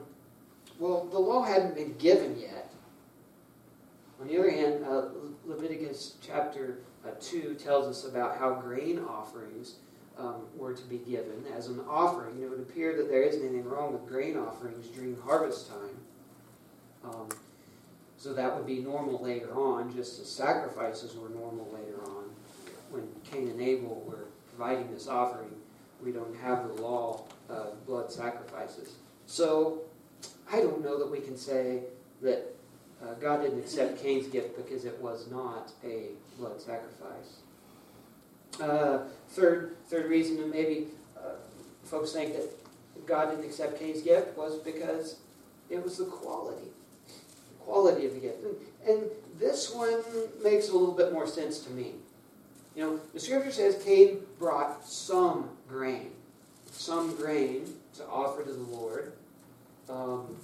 well, 0.80 1.06
the 1.06 1.20
law 1.20 1.44
hadn't 1.44 1.76
been 1.76 1.96
given 1.98 2.40
yet. 2.40 2.72
On 4.20 4.28
the 4.28 4.38
other 4.38 4.52
hand, 4.52 4.84
uh, 4.86 5.10
Leviticus 5.46 6.16
chapter 6.26 6.80
uh, 7.06 7.12
2 7.22 7.56
tells 7.56 7.88
us 7.88 8.10
about 8.10 8.38
how 8.38 8.54
grain 8.56 9.00
offerings 9.00 9.76
um, 10.20 10.42
were 10.56 10.74
to 10.74 10.84
be 10.84 10.98
given 10.98 11.44
as 11.56 11.68
an 11.68 11.80
offering. 11.90 12.42
It 12.42 12.50
would 12.50 12.60
appear 12.60 12.96
that 12.98 13.10
there 13.10 13.24
isn't 13.24 13.42
anything 13.42 13.66
wrong 13.66 13.94
with 13.94 14.06
grain 14.08 14.38
offerings 14.38 14.88
during 14.88 15.18
harvest 15.22 15.70
time. 15.70 15.98
Um, 17.06 17.30
so 18.18 18.34
that 18.34 18.56
would 18.56 18.68
be 18.68 18.80
normal 18.80 19.24
later 19.24 19.54
on, 19.56 19.96
just 19.96 20.20
as 20.20 20.30
sacrifices 20.30 21.16
were 21.16 21.30
normal 21.30 21.70
later 21.74 22.02
on. 22.06 22.26
When 22.92 23.08
Cain 23.32 23.48
and 23.48 23.62
Abel 23.62 24.04
were 24.06 24.26
providing 24.50 24.92
this 24.94 25.08
offering, 25.08 25.52
we 26.04 26.12
don't 26.12 26.36
have 26.38 26.68
the 26.68 26.82
law 26.82 27.24
of 27.48 27.86
blood 27.86 28.12
sacrifices. 28.12 28.96
So 29.26 29.82
I 30.52 30.58
don't 30.58 30.84
know 30.84 31.00
that 31.00 31.10
we 31.10 31.20
can 31.20 31.38
say 31.38 31.84
that 32.22 32.56
uh, 33.02 33.14
God 33.22 33.44
didn't 33.44 33.60
accept 33.60 34.02
Cain's 34.02 34.28
gift 34.28 34.58
because 34.58 34.84
it 34.84 35.00
was 35.00 35.30
not 35.32 35.72
a 35.84 36.08
blood 36.38 36.60
sacrifice. 36.60 37.40
Uh, 38.62 39.00
third, 39.30 39.76
third 39.88 40.10
reason, 40.10 40.40
and 40.40 40.52
maybe 40.52 40.88
uh, 41.18 41.32
folks 41.84 42.12
think 42.12 42.34
that 42.34 42.50
God 43.06 43.32
didn't 43.32 43.46
accept 43.46 43.80
Cain's 43.80 44.02
gift 44.02 44.38
was 44.38 44.56
because 44.60 45.18
it 45.70 45.84
was 45.84 45.98
the 45.98 46.06
quality, 46.06 46.68
the 47.08 47.64
quality 47.64 48.06
of 48.06 48.14
the 48.14 48.20
gift. 48.20 48.44
And, 48.44 48.56
and 48.88 49.10
this 49.40 49.74
one 49.74 50.04
makes 50.44 50.70
a 50.70 50.74
little 50.74 50.94
bit 50.94 51.14
more 51.14 51.28
sense 51.28 51.60
to 51.60 51.72
me. 51.72 51.94
You 52.76 52.84
know, 52.84 53.00
the 53.14 53.20
scripture 53.20 53.52
says 53.52 53.82
Cain 53.84 54.20
brought 54.38 54.86
some 54.86 55.50
grain, 55.68 56.12
some 56.72 57.16
grain 57.16 57.74
to 57.96 58.06
offer 58.08 58.44
to 58.44 58.52
the 58.52 58.64
Lord. 58.64 59.14
Um, 59.90 60.36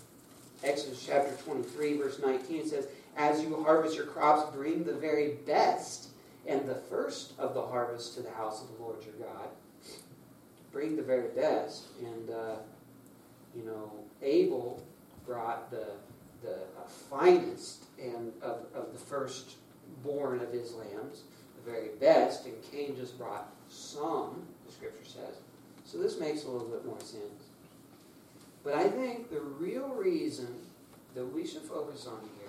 Exodus 0.64 1.06
chapter 1.06 1.32
23, 1.44 1.98
verse 1.98 2.20
19 2.20 2.68
says, 2.68 2.88
As 3.16 3.42
you 3.44 3.64
harvest 3.64 3.96
your 3.96 4.06
crops, 4.06 4.54
bring 4.56 4.84
the 4.84 4.94
very 4.94 5.36
best 5.46 6.10
and 6.48 6.68
the 6.68 6.76
first 6.76 7.34
of 7.40 7.54
the 7.54 7.62
harvest 7.62 8.16
to 8.16 8.22
the 8.22 8.32
house 8.32 8.62
of 8.62 8.76
the 8.76 8.84
Lord 8.84 9.04
your 9.04 9.16
God. 9.16 9.50
Bring 10.72 10.96
the 10.96 11.04
very 11.04 11.30
best. 11.30 11.86
And, 12.00 12.30
uh, 12.30 12.56
you 13.56 13.64
know, 13.64 13.92
Abel 14.22 14.84
brought 15.26 15.72
the, 15.72 15.88
the 16.44 16.56
uh, 16.56 16.88
finest 17.10 17.86
and 18.02 18.32
of, 18.42 18.66
of 18.76 18.92
the 18.92 19.00
firstborn 19.00 20.42
of 20.42 20.52
his 20.52 20.74
lambs, 20.74 21.24
the 21.64 21.72
very 21.72 21.90
best, 22.00 22.46
and 22.46 22.56
Cain 22.72 22.96
just 22.96 23.18
brought 23.18 23.52
some, 23.70 24.46
the 24.66 24.72
scripture 24.72 25.06
says. 25.06 25.38
So 25.86 25.98
this 25.98 26.20
makes 26.20 26.44
a 26.44 26.50
little 26.50 26.68
bit 26.68 26.86
more 26.86 27.00
sense. 27.00 27.46
But 28.64 28.74
I 28.74 28.90
think 28.90 29.30
the 29.30 29.40
real 29.40 29.90
reason 29.90 30.48
that 31.14 31.26
we 31.26 31.48
should 31.48 31.62
focus 31.62 32.08
on 32.08 32.20
here 32.40 32.46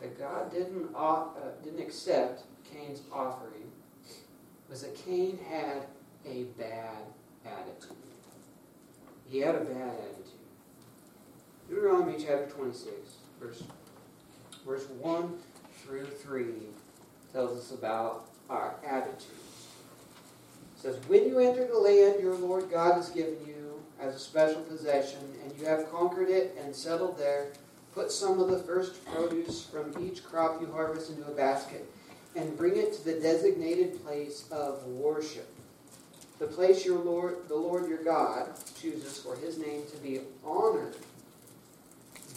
that 0.00 0.18
God 0.18 0.52
didn't 0.52 0.88
uh, 0.94 1.24
didn't 1.64 1.80
accept 1.80 2.42
Cain's 2.72 3.02
offering 3.12 3.70
was 4.68 4.82
that 4.82 4.94
Cain 5.04 5.38
had 5.48 5.86
a 6.26 6.44
bad 6.58 7.02
attitude. 7.44 7.96
He 9.28 9.38
had 9.38 9.54
a 9.54 9.60
bad 9.60 9.94
attitude. 9.94 10.32
Deuteronomy 11.68 12.16
chapter 12.18 12.46
26, 12.54 12.92
verse, 13.40 13.62
verse 14.66 14.86
1 15.00 15.38
through 15.82 16.06
3 16.06 16.46
tells 17.32 17.58
us 17.58 17.70
about 17.72 18.26
our 18.50 18.74
attitude. 18.86 19.30
It 20.76 20.82
says, 20.82 20.96
When 21.06 21.26
you 21.26 21.38
enter 21.38 21.66
the 21.66 21.78
land 21.78 22.22
your 22.22 22.34
Lord 22.34 22.70
God 22.70 22.94
has 22.94 23.08
given 23.10 23.36
you 23.46 23.80
as 24.00 24.14
a 24.14 24.18
special 24.18 24.62
possession, 24.62 25.20
and 25.42 25.58
you 25.58 25.64
have 25.66 25.90
conquered 25.90 26.28
it 26.28 26.58
and 26.62 26.74
settled 26.74 27.18
there, 27.18 27.52
put 27.94 28.10
some 28.10 28.40
of 28.40 28.48
the 28.48 28.58
first 28.58 29.04
produce 29.06 29.64
from 29.64 29.94
each 30.02 30.24
crop 30.24 30.60
you 30.60 30.70
harvest 30.72 31.10
into 31.10 31.26
a 31.26 31.34
basket, 31.34 31.90
and 32.36 32.56
bring 32.56 32.76
it 32.76 32.94
to 32.94 33.04
the 33.04 33.20
designated 33.20 34.04
place 34.04 34.46
of 34.50 34.84
worship. 34.86 35.48
The 36.38 36.46
place 36.46 36.84
your 36.84 36.98
Lord, 36.98 37.48
the 37.48 37.54
Lord 37.54 37.88
your 37.88 38.02
God 38.02 38.48
chooses 38.80 39.18
for 39.18 39.36
his 39.36 39.58
name 39.58 39.82
to 39.90 39.96
be 39.98 40.20
honored. 40.44 40.96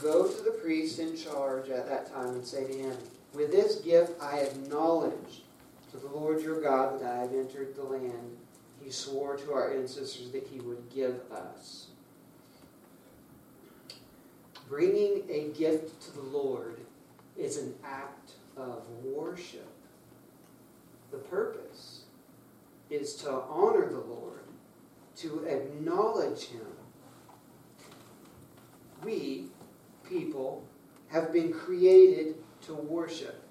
Go 0.01 0.27
to 0.27 0.43
the 0.43 0.51
priest 0.51 0.99
in 0.99 1.15
charge 1.17 1.69
at 1.69 1.87
that 1.87 2.13
time 2.13 2.29
and 2.29 2.45
say 2.45 2.67
to 2.67 2.73
him, 2.73 2.97
With 3.33 3.51
this 3.51 3.77
gift 3.77 4.21
I 4.21 4.39
acknowledge 4.39 5.43
to 5.91 5.97
the 5.97 6.07
Lord 6.07 6.41
your 6.41 6.61
God 6.61 6.99
that 6.99 7.09
I 7.09 7.17
have 7.19 7.33
entered 7.33 7.75
the 7.75 7.83
land 7.83 8.37
he 8.85 8.91
swore 8.91 9.35
to 9.37 9.53
our 9.53 9.73
ancestors 9.73 10.29
that 10.31 10.47
he 10.47 10.59
would 10.59 10.89
give 10.93 11.19
us. 11.31 11.87
Bringing 14.69 15.23
a 15.29 15.49
gift 15.57 16.01
to 16.03 16.15
the 16.15 16.21
Lord 16.21 16.79
is 17.35 17.57
an 17.57 17.73
act 17.83 18.33
of 18.55 18.83
worship. 19.03 19.67
The 21.15 21.21
purpose 21.29 22.01
is 22.89 23.15
to 23.15 23.31
honor 23.31 23.87
the 23.87 24.01
Lord, 24.01 24.43
to 25.17 25.45
acknowledge 25.45 26.47
him. 26.47 26.67
We, 29.01 29.45
people, 30.09 30.67
have 31.07 31.31
been 31.31 31.53
created 31.53 32.35
to 32.63 32.73
worship. 32.73 33.41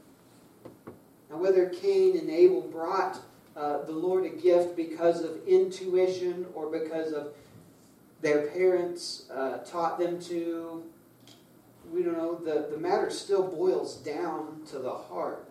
Now, 1.31 1.39
whether 1.39 1.71
Cain 1.71 2.19
and 2.19 2.29
Abel 2.29 2.61
brought 2.61 3.19
uh, 3.57 3.85
the 3.85 3.93
Lord 3.93 4.27
a 4.27 4.29
gift 4.29 4.77
because 4.77 5.23
of 5.23 5.49
intuition 5.49 6.45
or 6.53 6.71
because 6.71 7.15
of 7.15 7.33
their 8.21 8.49
parents 8.49 9.31
uh, 9.33 9.59
taught 9.59 9.99
them 9.99 10.21
to. 10.23 10.85
We 11.91 12.03
don't 12.03 12.19
know. 12.19 12.35
The, 12.35 12.69
the 12.71 12.79
matter 12.79 13.09
still 13.11 13.47
boils 13.47 13.97
down 13.97 14.63
to 14.71 14.79
the 14.79 14.93
heart. 14.93 15.49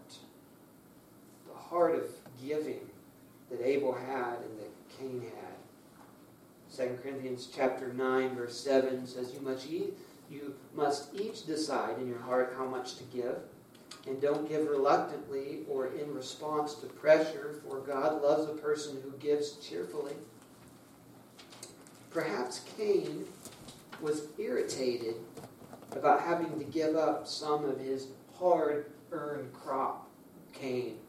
Heart 1.73 1.95
of 1.95 2.03
giving 2.45 2.81
that 3.49 3.59
Abel 3.67 3.93
had 3.93 4.36
and 4.43 4.59
that 4.59 4.99
Cain 4.99 5.23
had. 5.23 6.88
2 6.88 6.99
Corinthians 7.01 7.49
chapter 7.51 7.91
9, 7.91 8.36
verse 8.36 8.59
7 8.59 9.07
says, 9.07 9.33
You 9.33 9.41
must, 9.41 9.67
eat, 9.67 9.97
you 10.29 10.53
must 10.75 11.15
each 11.15 11.47
decide 11.47 11.97
in 11.97 12.07
your 12.07 12.19
heart 12.19 12.53
how 12.55 12.65
much 12.65 12.97
to 12.97 13.03
give 13.05 13.38
and 14.05 14.21
don't 14.21 14.47
give 14.47 14.67
reluctantly 14.67 15.62
or 15.67 15.88
in 15.88 16.13
response 16.13 16.75
to 16.75 16.86
pressure, 16.86 17.55
for 17.67 17.79
God 17.79 18.21
loves 18.21 18.47
a 18.47 18.53
person 18.53 18.99
who 19.03 19.17
gives 19.17 19.53
cheerfully. 19.53 20.13
Perhaps 22.12 22.65
Cain 22.77 23.25
was 23.99 24.27
irritated 24.38 25.15
about 25.91 26.21
having 26.21 26.55
to 26.59 26.65
give 26.65 26.95
up 26.95 27.25
some 27.25 27.65
of 27.65 27.79
his 27.79 28.09
hard 28.38 28.91
earned 29.12 29.51
crop. 29.53 30.07
Cain 30.53 30.99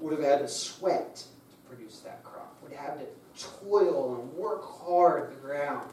would 0.00 0.12
have 0.12 0.22
had 0.22 0.40
to 0.40 0.48
sweat 0.48 1.16
to 1.16 1.68
produce 1.68 2.00
that 2.00 2.22
crop, 2.22 2.56
would 2.62 2.72
have 2.72 2.98
to 2.98 3.06
toil 3.62 4.20
and 4.20 4.32
work 4.34 4.64
hard 4.64 5.30
the 5.30 5.40
ground 5.40 5.88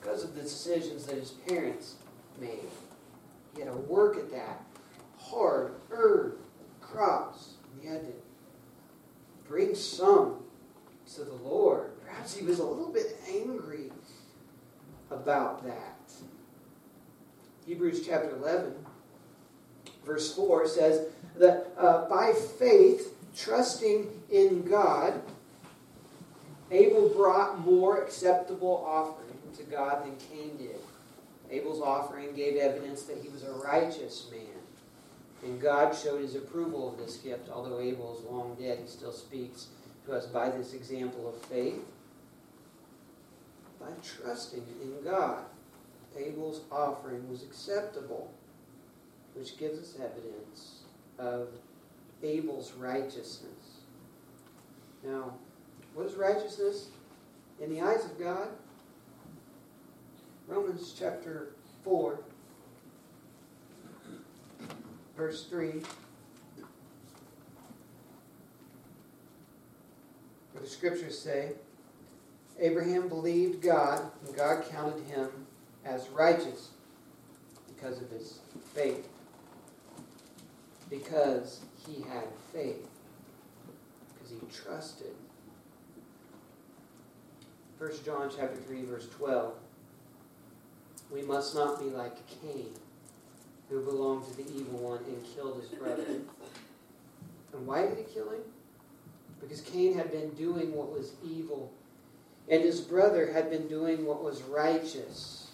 because 0.00 0.24
of 0.24 0.34
the 0.34 0.42
decisions 0.42 1.06
that 1.06 1.16
his 1.16 1.30
parents 1.30 1.96
made. 2.40 2.68
He 3.54 3.60
had 3.60 3.70
to 3.70 3.78
work 3.78 4.16
at 4.16 4.30
that 4.30 4.62
hard 5.18 5.74
earned 5.90 6.34
crops. 6.80 7.54
He 7.80 7.86
had 7.86 8.02
to 8.02 8.12
bring 9.48 9.74
some 9.74 10.36
to 11.14 11.24
the 11.24 11.34
Lord. 11.34 11.90
Perhaps 12.04 12.36
he 12.36 12.44
was 12.44 12.58
a 12.58 12.64
little 12.64 12.92
bit 12.92 13.18
angry 13.28 13.90
about 15.10 15.64
that. 15.64 16.12
Hebrews 17.66 18.06
chapter 18.06 18.30
11, 18.36 18.74
verse 20.04 20.34
4 20.34 20.66
says 20.66 21.06
that 21.36 21.68
uh, 21.76 22.08
by 22.08 22.32
faith, 22.58 23.14
trusting 23.36 24.08
in 24.30 24.62
God, 24.68 25.20
Abel 26.70 27.08
brought 27.08 27.58
more 27.60 28.02
acceptable 28.02 28.84
offering 28.86 29.38
to 29.56 29.62
God 29.64 30.04
than 30.04 30.16
Cain 30.16 30.56
did. 30.56 30.80
Abel's 31.50 31.80
offering 31.80 32.32
gave 32.34 32.56
evidence 32.56 33.02
that 33.02 33.18
he 33.18 33.28
was 33.28 33.42
a 33.42 33.52
righteous 33.52 34.28
man. 34.30 34.40
And 35.42 35.60
God 35.60 35.96
showed 35.96 36.20
his 36.20 36.36
approval 36.36 36.88
of 36.88 36.98
this 36.98 37.16
gift. 37.16 37.48
Although 37.50 37.80
Abel 37.80 38.16
is 38.18 38.24
long 38.24 38.56
dead, 38.60 38.78
he 38.80 38.86
still 38.86 39.12
speaks 39.12 39.68
to 40.06 40.12
us 40.12 40.26
by 40.26 40.50
this 40.50 40.74
example 40.74 41.28
of 41.28 41.40
faith. 41.46 41.82
By 43.80 43.88
trusting 44.02 44.64
in 44.82 45.02
God, 45.02 45.44
Abel's 46.16 46.60
offering 46.70 47.28
was 47.30 47.42
acceptable, 47.42 48.30
which 49.34 49.56
gives 49.56 49.78
us 49.78 49.98
evidence 49.98 50.82
of 51.18 51.48
Abel's 52.22 52.72
righteousness. 52.72 53.80
Now, 55.04 55.34
what 55.94 56.06
is 56.06 56.14
righteousness 56.14 56.88
in 57.60 57.70
the 57.74 57.80
eyes 57.80 58.04
of 58.04 58.18
God? 58.18 58.48
Romans 60.46 60.94
chapter 60.98 61.50
4, 61.84 62.20
verse 65.16 65.46
3. 65.46 65.70
Where 70.52 70.62
the 70.62 70.66
scriptures 70.68 71.18
say, 71.18 71.52
Abraham 72.58 73.08
believed 73.08 73.62
God, 73.62 74.02
and 74.26 74.36
God 74.36 74.64
counted 74.70 75.02
him 75.06 75.30
as 75.84 76.08
righteous 76.10 76.70
because 77.68 78.02
of 78.02 78.10
his 78.10 78.40
faith. 78.74 79.08
Because 80.90 81.60
he 81.86 82.02
had 82.02 82.24
faith. 82.52 82.88
Because 84.14 84.30
he 84.30 84.62
trusted. 84.62 85.14
1 87.78 87.90
John 88.04 88.30
chapter 88.34 88.56
3, 88.56 88.84
verse 88.84 89.08
12. 89.16 89.54
We 91.10 91.22
must 91.22 91.54
not 91.54 91.80
be 91.80 91.86
like 91.86 92.14
Cain, 92.42 92.68
who 93.68 93.84
belonged 93.84 94.26
to 94.26 94.36
the 94.36 94.48
evil 94.54 94.78
one 94.78 94.98
and 95.04 95.24
killed 95.34 95.60
his 95.60 95.70
brother. 95.70 96.04
And 97.52 97.66
why 97.66 97.86
did 97.86 97.96
he 97.96 98.04
kill 98.04 98.30
him? 98.30 98.42
Because 99.40 99.62
Cain 99.62 99.96
had 99.96 100.12
been 100.12 100.30
doing 100.30 100.74
what 100.74 100.92
was 100.92 101.12
evil, 101.24 101.72
and 102.48 102.62
his 102.62 102.80
brother 102.80 103.32
had 103.32 103.50
been 103.50 103.66
doing 103.66 104.04
what 104.04 104.22
was 104.22 104.42
righteous. 104.42 105.50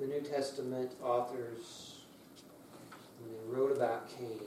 The 0.00 0.06
New 0.06 0.20
Testament 0.20 0.92
authors, 1.02 1.93
when 3.24 3.50
they 3.50 3.56
wrote 3.56 3.76
about 3.76 4.08
Cain, 4.18 4.40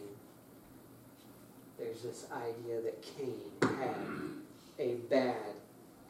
there's 1.78 2.02
this 2.02 2.28
idea 2.32 2.82
that 2.82 3.02
Cain 3.02 3.52
had 3.62 3.96
a 4.80 4.96
bad 5.10 5.36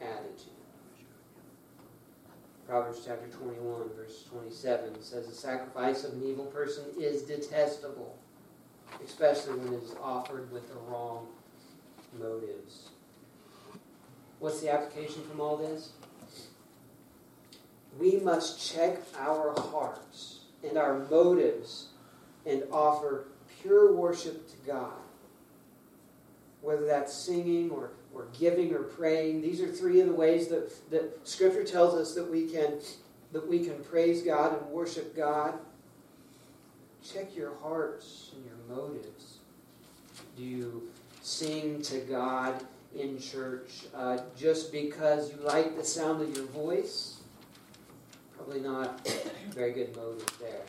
attitude. 0.00 0.52
Proverbs 2.66 3.00
chapter 3.06 3.26
21, 3.28 3.88
verse 3.96 4.24
27 4.30 5.02
says, 5.02 5.26
The 5.26 5.34
sacrifice 5.34 6.04
of 6.04 6.12
an 6.12 6.22
evil 6.22 6.44
person 6.46 6.84
is 6.98 7.22
detestable, 7.22 8.16
especially 9.04 9.58
when 9.58 9.72
it 9.72 9.82
is 9.82 9.94
offered 10.02 10.52
with 10.52 10.68
the 10.68 10.78
wrong 10.80 11.26
motives. 12.18 12.90
What's 14.38 14.60
the 14.60 14.72
application 14.72 15.22
from 15.22 15.40
all 15.40 15.56
this? 15.56 15.92
We 17.98 18.16
must 18.20 18.72
check 18.72 18.98
our 19.18 19.58
hearts 19.58 20.40
and 20.62 20.76
our 20.76 20.98
motives 21.10 21.88
and 22.48 22.64
offer 22.72 23.26
pure 23.60 23.92
worship 23.92 24.48
to 24.48 24.56
God. 24.66 24.92
Whether 26.62 26.86
that's 26.86 27.14
singing 27.14 27.70
or 27.70 27.90
or 28.18 28.26
giving 28.38 28.74
or 28.74 28.82
praying. 28.82 29.40
These 29.40 29.60
are 29.60 29.68
three 29.68 30.00
of 30.00 30.08
the 30.08 30.14
ways 30.14 30.48
that, 30.48 30.90
that 30.90 31.26
Scripture 31.26 31.64
tells 31.64 31.94
us 31.94 32.14
that 32.14 32.28
we 32.28 32.46
can 32.46 32.74
that 33.32 33.46
we 33.46 33.60
can 33.60 33.82
praise 33.84 34.22
God 34.22 34.58
and 34.58 34.70
worship 34.70 35.14
God. 35.14 35.54
Check 37.04 37.36
your 37.36 37.54
hearts 37.56 38.32
and 38.34 38.44
your 38.44 38.76
motives. 38.76 39.38
Do 40.36 40.42
you 40.42 40.90
sing 41.20 41.82
to 41.82 41.98
God 42.00 42.64
in 42.96 43.20
church 43.20 43.84
uh, 43.94 44.18
just 44.36 44.72
because 44.72 45.30
you 45.30 45.38
like 45.44 45.76
the 45.76 45.84
sound 45.84 46.22
of 46.22 46.34
your 46.34 46.46
voice? 46.46 47.20
Probably 48.34 48.60
not 48.60 49.06
very 49.50 49.72
good 49.72 49.94
motive 49.94 50.26
there. 50.40 50.62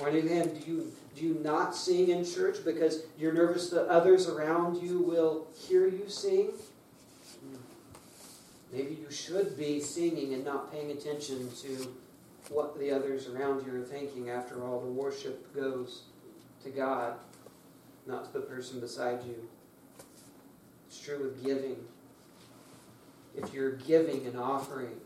Or 0.00 0.08
on 0.08 0.14
the 0.14 0.20
other 0.20 0.28
hand, 0.28 0.60
do 0.60 0.70
you 0.70 0.92
do 1.14 1.24
you 1.24 1.40
not 1.44 1.76
sing 1.76 2.08
in 2.08 2.24
church 2.24 2.64
because 2.64 3.04
you're 3.16 3.32
nervous 3.32 3.70
that 3.70 3.86
others 3.86 4.28
around 4.28 4.82
you 4.82 4.98
will 4.98 5.46
hear 5.54 5.86
you 5.86 6.08
sing? 6.08 6.50
Maybe 8.72 8.98
you 9.00 9.10
should 9.10 9.56
be 9.56 9.80
singing 9.80 10.34
and 10.34 10.44
not 10.44 10.72
paying 10.72 10.90
attention 10.90 11.48
to 11.62 11.94
what 12.48 12.76
the 12.78 12.90
others 12.90 13.28
around 13.28 13.64
you 13.64 13.80
are 13.80 13.84
thinking. 13.84 14.30
After 14.30 14.64
all, 14.64 14.80
the 14.80 14.90
worship 14.90 15.54
goes 15.54 16.02
to 16.64 16.70
God, 16.70 17.14
not 18.06 18.24
to 18.24 18.32
the 18.32 18.40
person 18.40 18.80
beside 18.80 19.22
you. 19.24 19.48
It's 20.88 20.98
true 20.98 21.22
with 21.22 21.44
giving. 21.44 21.76
If 23.36 23.54
you're 23.54 23.72
giving 23.72 24.26
an 24.26 24.36
offering 24.36 25.00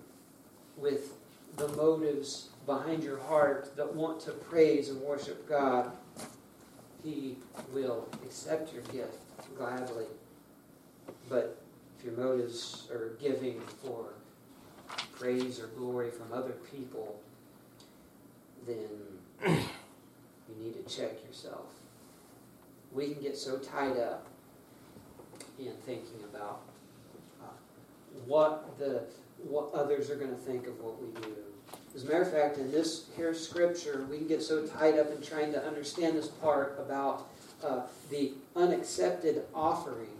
with 0.79 1.13
the 1.57 1.69
motives 1.69 2.49
behind 2.69 3.03
your 3.03 3.19
heart 3.19 3.75
that 3.77 3.95
want 3.95 4.21
to 4.21 4.31
praise 4.31 4.91
and 4.91 5.01
worship 5.01 5.49
God, 5.49 5.91
He 7.03 7.39
will 7.73 8.07
accept 8.23 8.75
your 8.75 8.83
gift 8.83 9.17
gladly. 9.57 10.05
But 11.31 11.63
if 11.99 12.05
your 12.05 12.15
motives 12.15 12.87
are 12.93 13.17
giving 13.21 13.59
for 13.83 14.13
praise 15.19 15.59
or 15.59 15.69
glory 15.69 16.11
from 16.11 16.31
other 16.31 16.53
people, 16.71 17.19
then 18.67 18.77
you 19.47 20.63
need 20.63 20.87
to 20.87 20.95
check 20.95 21.25
yourself. 21.27 21.73
We 22.93 23.15
can 23.15 23.23
get 23.23 23.37
so 23.37 23.57
tied 23.57 23.97
up 23.97 24.27
in 25.59 25.73
thinking 25.87 26.23
about 26.31 26.61
uh, 27.43 27.47
what 28.27 28.79
the 28.79 29.05
what 29.43 29.73
others 29.73 30.11
are 30.11 30.17
going 30.17 30.31
to 30.31 30.37
think 30.37 30.67
of 30.67 30.79
what 30.81 31.01
we 31.01 31.09
do. 31.23 31.35
As 31.95 32.05
a 32.05 32.07
matter 32.07 32.23
of 32.23 32.33
fact, 32.33 32.59
in 32.59 32.71
this 32.71 33.07
here 33.17 33.35
scripture, 33.35 34.07
we 34.11 34.19
can 34.19 34.29
get 34.29 34.43
so 34.43 34.67
tied 34.67 34.99
up 34.99 35.11
in 35.11 35.23
trying 35.23 35.53
to 35.53 35.65
understand 35.65 36.17
this 36.17 36.29
part 36.29 36.77
about 36.79 37.29
uh, 37.65 37.83
the 38.11 38.33
unaccepted 38.55 39.43
offering 39.55 40.11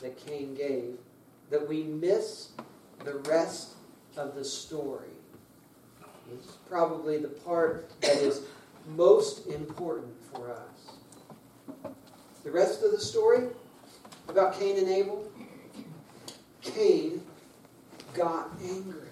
that 0.00 0.16
Cain 0.26 0.54
gave 0.54 0.96
that 1.50 1.68
we 1.68 1.82
miss 1.82 2.50
the 3.04 3.14
rest 3.28 3.74
of 4.16 4.34
the 4.34 4.44
story. 4.44 5.10
It's 6.32 6.52
probably 6.68 7.18
the 7.18 7.28
part 7.28 7.90
that 8.00 8.16
is 8.16 8.42
most 8.88 9.46
important 9.46 10.14
for 10.32 10.52
us. 10.52 11.92
The 12.44 12.50
rest 12.50 12.82
of 12.82 12.92
the 12.92 13.00
story 13.00 13.48
about 14.28 14.58
Cain 14.58 14.78
and 14.78 14.88
Abel 14.88 15.30
Cain 16.62 17.22
got 18.14 18.50
angry 18.62 19.05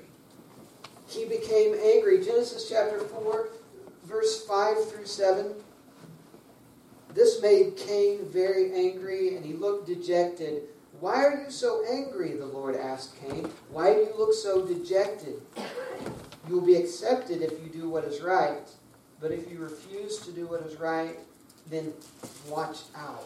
he 1.14 1.24
became 1.24 1.74
angry. 1.74 2.24
Genesis 2.24 2.68
chapter 2.68 3.00
4, 3.00 3.48
verse 4.04 4.44
5 4.46 4.90
through 4.90 5.06
7. 5.06 5.54
This 7.14 7.40
made 7.40 7.76
Cain 7.76 8.26
very 8.28 8.72
angry, 8.72 9.36
and 9.36 9.44
he 9.44 9.52
looked 9.52 9.86
dejected. 9.86 10.64
Why 11.00 11.24
are 11.24 11.42
you 11.44 11.50
so 11.50 11.84
angry? 11.88 12.32
The 12.32 12.46
Lord 12.46 12.76
asked 12.76 13.14
Cain. 13.20 13.48
Why 13.70 13.94
do 13.94 14.00
you 14.00 14.12
look 14.18 14.34
so 14.34 14.66
dejected? 14.66 15.40
You 16.48 16.54
will 16.56 16.66
be 16.66 16.76
accepted 16.76 17.42
if 17.42 17.52
you 17.62 17.70
do 17.70 17.88
what 17.88 18.04
is 18.04 18.20
right. 18.20 18.68
But 19.20 19.30
if 19.30 19.50
you 19.50 19.58
refuse 19.58 20.18
to 20.20 20.32
do 20.32 20.46
what 20.46 20.62
is 20.62 20.76
right, 20.76 21.16
then 21.70 21.92
watch 22.48 22.78
out. 22.96 23.24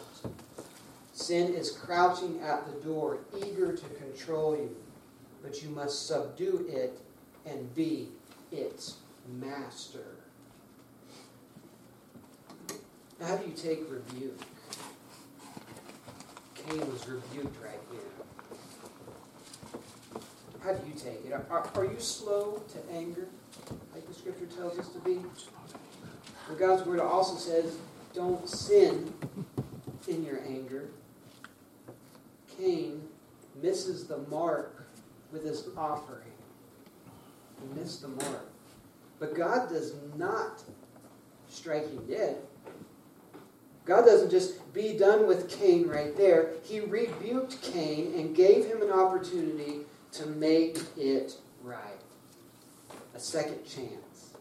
Sin 1.12 1.54
is 1.54 1.70
crouching 1.70 2.40
at 2.40 2.66
the 2.66 2.80
door, 2.86 3.18
eager 3.36 3.74
to 3.74 3.88
control 3.94 4.54
you. 4.54 4.76
But 5.42 5.62
you 5.62 5.70
must 5.70 6.06
subdue 6.06 6.66
it 6.68 7.00
and 7.48 7.74
be 7.74 8.08
its 8.52 8.96
master. 9.40 10.16
How 13.20 13.36
do 13.36 13.48
you 13.48 13.54
take 13.54 13.90
rebuke? 13.90 14.40
Cain 16.54 16.80
was 16.92 17.08
rebuked 17.08 17.56
right 17.62 17.80
here. 17.90 18.00
How 20.62 20.72
do 20.72 20.86
you 20.86 20.94
take 20.94 21.24
it? 21.24 21.32
Are, 21.32 21.70
are 21.74 21.84
you 21.84 21.98
slow 21.98 22.62
to 22.72 22.94
anger, 22.94 23.26
like 23.94 24.06
the 24.06 24.14
scripture 24.14 24.46
tells 24.46 24.78
us 24.78 24.88
to 24.90 24.98
be? 25.00 25.18
But 26.48 26.58
God's 26.58 26.86
word 26.86 27.00
also 27.00 27.36
says, 27.36 27.76
don't 28.14 28.48
sin 28.48 29.12
in 30.06 30.24
your 30.24 30.40
anger. 30.46 30.88
Cain 32.56 33.02
misses 33.60 34.06
the 34.06 34.18
mark 34.30 34.86
with 35.32 35.44
his 35.44 35.68
offering. 35.76 36.22
Missed 37.74 38.02
the 38.02 38.08
mark. 38.08 38.50
But 39.18 39.34
God 39.34 39.68
does 39.68 39.94
not 40.16 40.62
strike 41.48 41.88
him 41.88 42.06
dead. 42.06 42.36
God 43.84 44.04
doesn't 44.04 44.30
just 44.30 44.72
be 44.74 44.96
done 44.98 45.26
with 45.26 45.48
Cain 45.48 45.88
right 45.88 46.14
there. 46.16 46.52
He 46.62 46.80
rebuked 46.80 47.60
Cain 47.62 48.12
and 48.14 48.36
gave 48.36 48.66
him 48.66 48.82
an 48.82 48.90
opportunity 48.90 49.80
to 50.12 50.26
make 50.26 50.78
it 50.96 51.34
right. 51.62 51.82
A 53.14 53.18
second 53.18 53.64
chance. 53.64 54.34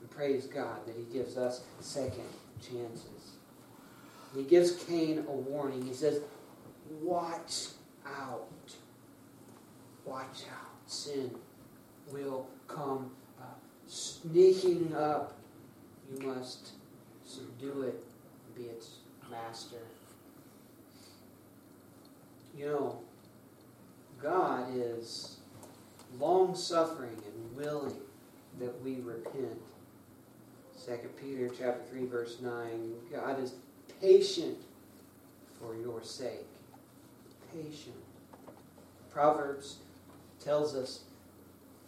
And 0.00 0.10
praise 0.10 0.46
God 0.46 0.86
that 0.86 0.96
He 0.96 1.04
gives 1.12 1.36
us 1.36 1.62
second 1.80 2.24
chances. 2.60 3.32
He 4.34 4.44
gives 4.44 4.82
Cain 4.84 5.24
a 5.28 5.32
warning. 5.32 5.84
He 5.84 5.94
says, 5.94 6.20
Watch 7.02 7.66
out. 8.06 8.48
Watch 10.04 10.44
out. 10.50 10.70
Sin 10.86 11.30
will 12.12 12.46
come 12.68 13.10
uh, 13.40 13.44
sneaking 13.86 14.94
up. 14.94 15.36
You 16.12 16.26
must 16.26 16.70
subdue 17.24 17.82
it, 17.82 18.04
be 18.56 18.64
its 18.64 18.96
master. 19.30 19.78
you 22.56 22.66
know, 22.66 22.98
God 24.20 24.66
is 24.74 25.36
long 26.18 26.54
suffering 26.54 27.16
and 27.24 27.56
willing 27.56 27.96
that 28.58 28.82
we 28.82 28.96
repent. 29.00 29.60
2 30.84 30.92
Peter 31.20 31.48
chapter 31.48 31.82
3 31.90 32.06
verse 32.06 32.38
9 32.40 32.92
God 33.12 33.42
is 33.42 33.54
patient 34.00 34.58
for 35.58 35.76
your 35.76 36.02
sake. 36.02 36.46
Patient. 37.52 37.96
Proverbs 39.10 39.76
tells 40.42 40.74
us 40.74 41.04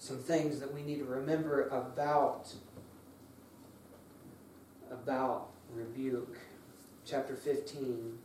some 0.03 0.19
things 0.19 0.59
that 0.59 0.75
we 0.75 0.83
need 0.83 0.99
to 0.99 1.05
remember 1.05 1.69
about 1.69 2.53
about 4.91 5.51
rebuke. 5.73 6.37
Chapter 7.07 7.37
15 7.37 8.19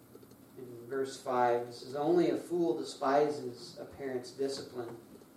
in 0.57 0.65
verse 0.89 1.21
5 1.21 1.67
this 1.67 1.83
is 1.83 1.95
only 1.95 2.31
a 2.31 2.35
fool 2.35 2.75
despises 2.75 3.77
a 3.79 3.85
parent's 3.85 4.31
discipline. 4.31 4.89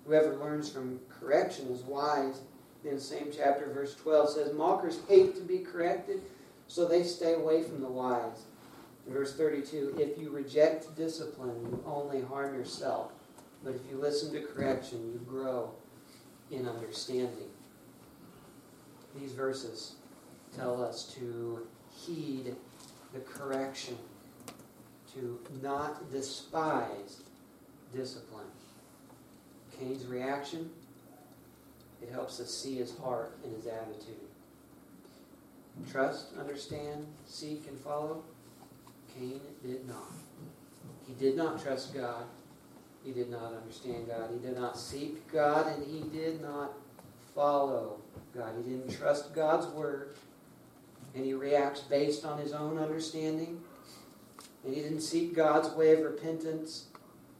Whoever 0.06 0.34
learns 0.36 0.70
from 0.72 1.00
correction 1.10 1.68
is 1.68 1.82
wise. 1.82 2.40
In 2.86 2.98
same 2.98 3.28
chapter, 3.30 3.70
verse 3.70 3.94
12 3.96 4.30
says, 4.30 4.54
Mockers 4.54 5.00
hate 5.10 5.36
to 5.36 5.42
be 5.42 5.58
corrected, 5.58 6.22
so 6.68 6.88
they 6.88 7.02
stay 7.02 7.34
away 7.34 7.62
from 7.62 7.82
the 7.82 7.90
wise. 7.90 8.46
In 9.06 9.12
verse 9.12 9.36
32, 9.36 9.96
if 9.98 10.16
you 10.16 10.30
reject 10.30 10.96
discipline, 10.96 11.60
you 11.60 11.84
only 11.84 12.22
harm 12.22 12.54
yourself. 12.54 13.12
But 13.62 13.74
if 13.74 13.82
you 13.90 13.98
listen 13.98 14.32
to 14.32 14.40
correction, 14.40 15.12
you 15.12 15.20
grow 15.28 15.74
in 16.50 16.68
understanding. 16.68 17.48
These 19.18 19.32
verses 19.32 19.94
tell 20.56 20.82
us 20.82 21.14
to 21.18 21.66
heed 21.94 22.54
the 23.12 23.20
correction, 23.20 23.96
to 25.14 25.38
not 25.62 26.10
despise 26.12 27.22
discipline. 27.94 28.46
Cain's 29.78 30.06
reaction, 30.06 30.70
it 32.02 32.10
helps 32.10 32.40
us 32.40 32.50
see 32.52 32.76
his 32.76 32.96
heart 32.98 33.36
and 33.44 33.54
his 33.54 33.66
attitude. 33.66 34.14
Trust, 35.90 36.26
understand, 36.38 37.06
seek, 37.26 37.66
and 37.68 37.78
follow. 37.80 38.22
Cain 39.16 39.40
did 39.64 39.88
not. 39.88 40.12
He 41.06 41.14
did 41.14 41.36
not 41.36 41.62
trust 41.62 41.94
God. 41.94 42.24
He 43.04 43.12
did 43.12 43.30
not 43.30 43.54
understand 43.54 44.08
God. 44.08 44.30
He 44.32 44.46
did 44.46 44.58
not 44.58 44.78
seek 44.78 45.30
God, 45.32 45.66
and 45.66 45.86
he 45.86 46.00
did 46.16 46.42
not 46.42 46.72
follow 47.34 47.98
God. 48.36 48.52
He 48.56 48.70
didn't 48.70 48.90
trust 48.96 49.34
God's 49.34 49.66
word, 49.68 50.14
and 51.14 51.24
he 51.24 51.32
reacts 51.32 51.80
based 51.80 52.24
on 52.24 52.38
his 52.38 52.52
own 52.52 52.78
understanding. 52.78 53.60
And 54.64 54.74
he 54.74 54.82
didn't 54.82 55.00
seek 55.00 55.34
God's 55.34 55.70
way 55.70 55.94
of 55.94 56.00
repentance. 56.00 56.86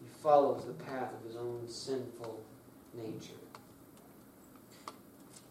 He 0.01 0.07
follows 0.23 0.65
the 0.65 0.73
path 0.73 1.13
of 1.13 1.27
his 1.27 1.37
own 1.37 1.69
sinful 1.69 2.41
nature. 2.95 3.35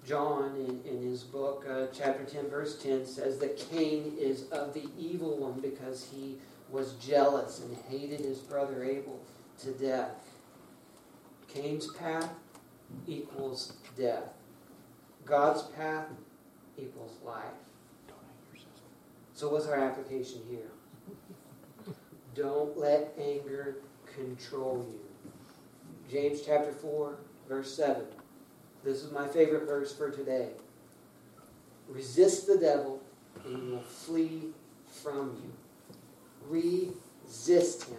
John, 0.07 0.55
in, 0.55 0.91
in 0.91 1.03
his 1.03 1.21
book, 1.21 1.67
uh, 1.69 1.85
chapter 1.93 2.23
10, 2.23 2.49
verse 2.49 2.81
10, 2.81 3.05
says 3.05 3.37
that 3.37 3.57
Cain 3.69 4.13
is 4.19 4.49
of 4.49 4.73
the 4.73 4.87
evil 4.97 5.37
one 5.37 5.59
because 5.59 6.07
he 6.11 6.37
was 6.71 6.93
jealous 6.93 7.61
and 7.61 7.77
hated 7.89 8.21
his 8.21 8.39
brother 8.39 8.83
Abel 8.83 9.19
to 9.59 9.71
death. 9.71 10.11
Cain's 11.47 11.91
path 11.93 12.29
equals 13.07 13.73
death. 13.97 14.33
God's 15.25 15.63
path 15.63 16.05
equals 16.77 17.17
life. 17.23 17.43
So, 19.33 19.49
what's 19.49 19.67
our 19.67 19.79
application 19.79 20.41
here? 20.49 20.71
Don't 22.35 22.77
let 22.77 23.13
anger 23.17 23.77
control 24.13 24.85
you. 24.89 24.99
James 26.11 26.41
chapter 26.45 26.71
4, 26.71 27.17
verse 27.47 27.73
7. 27.73 28.03
This 28.83 29.03
is 29.03 29.11
my 29.11 29.27
favorite 29.27 29.65
verse 29.65 29.95
for 29.95 30.09
today. 30.09 30.49
Resist 31.87 32.47
the 32.47 32.57
devil, 32.57 33.01
and 33.45 33.55
he 33.55 33.69
will 33.71 33.81
flee 33.81 34.49
from 35.01 35.37
you. 35.41 35.53
Resist 36.49 37.85
him. 37.85 37.97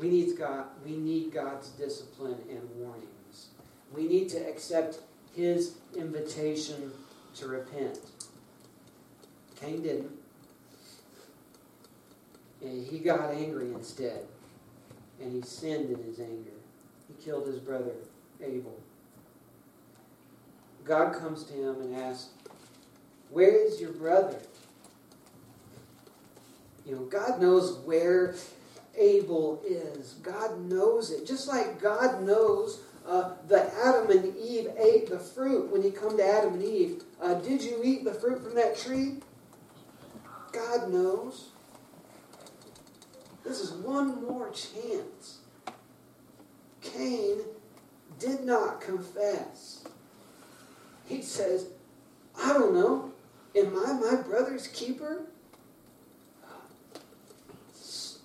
We 0.00 0.08
need 0.08 0.36
God. 0.38 0.66
We 0.84 0.96
need 0.96 1.32
God's 1.32 1.68
discipline 1.70 2.38
and 2.50 2.60
warnings. 2.76 3.48
We 3.94 4.06
need 4.06 4.28
to 4.30 4.38
accept 4.38 5.00
His 5.34 5.76
invitation 5.96 6.92
to 7.36 7.48
repent. 7.48 7.98
Cain 9.60 9.82
didn't. 9.82 10.12
And 12.62 12.86
he 12.86 12.98
got 12.98 13.30
angry 13.32 13.72
instead. 13.72 14.24
And 15.20 15.32
he 15.32 15.42
sinned 15.42 15.90
in 15.90 16.02
his 16.02 16.18
anger. 16.18 16.50
He 17.08 17.24
killed 17.24 17.46
his 17.46 17.58
brother 17.58 17.92
Abel. 18.42 18.78
God 20.84 21.14
comes 21.14 21.44
to 21.44 21.54
him 21.54 21.80
and 21.80 21.96
asks, 21.96 22.30
Where 23.30 23.66
is 23.66 23.80
your 23.80 23.92
brother? 23.92 24.38
You 26.84 26.96
know, 26.96 27.02
God 27.04 27.40
knows 27.40 27.78
where 27.84 28.34
Abel 28.98 29.62
is. 29.66 30.14
God 30.22 30.60
knows 30.60 31.10
it. 31.10 31.26
Just 31.26 31.48
like 31.48 31.80
God 31.80 32.22
knows 32.22 32.80
uh, 33.06 33.34
that 33.48 33.72
Adam 33.84 34.10
and 34.10 34.36
Eve 34.36 34.68
ate 34.78 35.08
the 35.08 35.18
fruit 35.18 35.70
when 35.70 35.82
you 35.82 35.92
come 35.92 36.16
to 36.16 36.24
Adam 36.24 36.54
and 36.54 36.64
Eve. 36.64 37.02
Uh, 37.20 37.34
did 37.34 37.62
you 37.62 37.80
eat 37.84 38.04
the 38.04 38.14
fruit 38.14 38.42
from 38.42 38.54
that 38.54 38.76
tree? 38.76 39.16
God 40.52 40.90
knows. 40.90 41.48
This 43.44 43.60
is 43.60 43.72
one 43.72 44.24
more 44.24 44.50
chance. 44.50 45.38
Cain 46.80 47.38
did 48.18 48.44
not 48.44 48.80
confess. 48.80 49.84
He 51.06 51.22
says, 51.22 51.68
I 52.40 52.52
don't 52.52 52.74
know. 52.74 53.12
Am 53.54 53.76
I 53.86 53.92
my 53.92 54.22
brother's 54.22 54.66
keeper? 54.68 55.26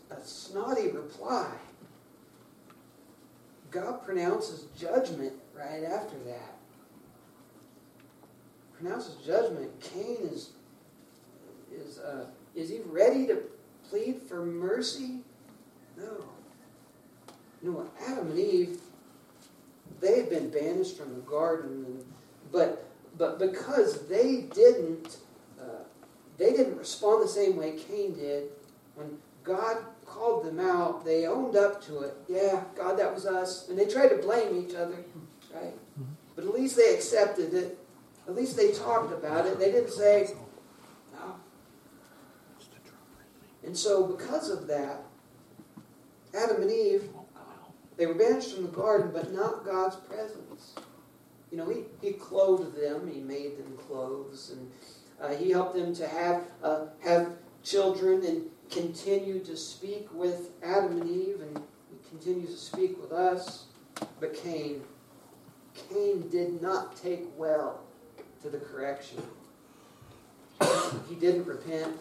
A 0.10 0.20
snotty 0.52 0.90
reply. 0.90 1.48
God 3.70 4.04
pronounces 4.06 4.66
judgment 4.78 5.34
right 5.58 5.84
after 5.84 6.18
that. 6.26 6.56
Pronounces 8.78 9.16
judgment. 9.26 9.72
Cain 9.80 10.18
is 10.32 10.52
is 11.74 12.00
uh, 12.00 12.26
is 12.56 12.70
he 12.70 12.80
ready 12.86 13.26
to 13.28 13.42
plead 13.90 14.22
for 14.22 14.46
mercy? 14.46 15.20
No. 15.98 16.26
No. 17.62 17.90
Adam 18.06 18.32
and 18.32 18.40
Eve 18.40 18.80
they 20.02 20.18
had 20.18 20.30
been 20.30 20.50
banished 20.50 20.98
from 20.98 21.14
the 21.14 21.22
garden, 21.22 21.86
and, 21.86 22.06
but 22.52 22.90
but 23.18 23.40
because 23.40 24.08
they 24.08 24.48
didn't 24.54 25.18
uh, 25.62 25.84
they 26.38 26.52
didn't 26.52 26.78
respond 26.78 27.24
the 27.24 27.28
same 27.28 27.56
way 27.56 27.78
Cain 27.88 28.14
did 28.14 28.50
when 28.96 29.18
God 29.44 29.78
called 30.14 30.46
them 30.46 30.60
out, 30.60 31.06
they 31.06 31.26
owned 31.26 31.56
up 31.56 31.84
to 31.86 32.00
it. 32.00 32.16
Yeah, 32.28 32.64
God, 32.76 32.98
that 33.00 33.14
was 33.14 33.26
us, 33.26 33.70
and 33.70 33.78
they 33.78 33.86
tried 33.86 34.10
to 34.10 34.18
blame 34.18 34.66
each 34.66 34.76
other, 34.76 34.98
right? 35.54 35.74
But 36.36 36.46
at 36.46 36.54
least 36.54 36.76
they 36.76 36.94
accepted 36.94 37.54
it. 37.54 37.78
At 38.28 38.36
least 38.36 38.56
they 38.56 38.72
talked 38.72 39.12
about 39.12 39.46
it. 39.46 39.60
They 39.60 39.72
didn't 39.72 39.92
say 39.92 40.34
no. 41.14 41.36
And 43.64 43.76
so, 43.76 44.06
because 44.06 44.50
of 44.50 44.68
that, 44.68 45.04
Adam 46.34 46.62
and 46.62 46.72
Eve 46.72 47.10
they 48.02 48.08
were 48.08 48.16
banished 48.16 48.56
from 48.56 48.64
the 48.64 48.72
garden, 48.72 49.12
but 49.14 49.32
not 49.32 49.64
God's 49.64 49.96
presence. 49.96 50.74
You 51.52 51.58
know, 51.60 51.70
He, 51.70 51.84
he 52.02 52.14
clothed 52.14 52.76
them, 52.76 53.08
He 53.08 53.20
made 53.20 53.60
them 53.60 53.78
clothes, 53.88 54.56
and 54.56 54.72
uh, 55.22 55.36
He 55.36 55.52
helped 55.52 55.76
them 55.76 55.94
to 55.94 56.08
have, 56.08 56.44
uh, 56.64 56.86
have 57.04 57.34
children 57.64 58.26
and 58.26 58.50
continue 58.72 59.44
to 59.44 59.56
speak 59.56 60.08
with 60.14 60.52
Adam 60.64 61.02
and 61.02 61.10
Eve, 61.10 61.42
and 61.42 61.62
He 61.90 62.10
continues 62.10 62.52
to 62.52 62.58
speak 62.58 63.00
with 63.00 63.12
us. 63.12 63.66
But 64.20 64.34
Cain, 64.34 64.82
Cain 65.90 66.30
did 66.30 66.62
not 66.62 66.96
take 66.96 67.28
well 67.38 67.82
to 68.42 68.50
the 68.50 68.58
correction. 68.58 69.22
he 71.10 71.16
didn't 71.16 71.46
repent. 71.46 71.96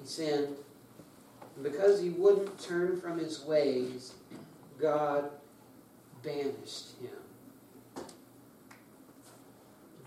He 0.00 0.06
sinned. 0.06 0.56
And 1.56 1.64
because 1.64 2.00
he 2.00 2.10
wouldn't 2.10 2.58
turn 2.60 3.00
from 3.00 3.18
his 3.18 3.44
ways, 3.44 4.14
God 4.80 5.30
banished 6.22 6.98
him. 7.00 8.04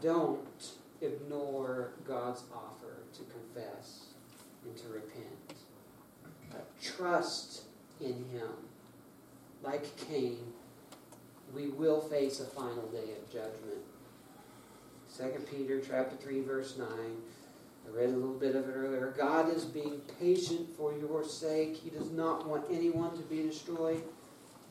Don't 0.01 0.71
ignore 1.01 1.91
God's 2.07 2.43
offer 2.53 2.97
to 3.13 3.23
confess 3.23 4.06
and 4.67 4.77
to 4.77 4.89
repent. 4.89 5.53
But 6.51 6.67
trust 6.81 7.63
in 7.99 8.25
him. 8.31 8.49
Like 9.63 9.95
Cain, 9.97 10.53
we 11.53 11.67
will 11.67 12.01
face 12.01 12.39
a 12.39 12.45
final 12.45 12.87
day 12.87 13.13
of 13.17 13.31
judgment. 13.31 13.81
2 15.17 15.45
Peter 15.51 15.81
chapter 15.81 16.15
3 16.15 16.41
verse 16.41 16.77
9 16.77 16.87
I 17.87 17.97
read 17.97 18.09
a 18.09 18.17
little 18.17 18.35
bit 18.35 18.55
of 18.55 18.67
it 18.67 18.73
earlier. 18.73 19.13
God 19.17 19.53
is 19.55 19.63
being 19.63 20.01
patient 20.19 20.69
for 20.75 20.93
your 20.97 21.23
sake. 21.23 21.77
He 21.77 21.89
does 21.89 22.11
not 22.11 22.47
want 22.47 22.65
anyone 22.69 23.15
to 23.15 23.23
be 23.23 23.43
destroyed, 23.43 24.03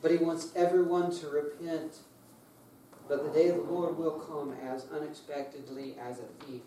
but 0.01 0.11
He 0.11 0.17
wants 0.17 0.51
everyone 0.55 1.11
to 1.19 1.29
repent. 1.29 1.97
But 3.07 3.23
the 3.23 3.39
day 3.39 3.49
of 3.49 3.55
the 3.55 3.63
Lord 3.63 3.97
will 3.97 4.19
come 4.19 4.55
as 4.63 4.85
unexpectedly 4.93 5.95
as 5.99 6.19
a 6.19 6.45
thief. 6.45 6.61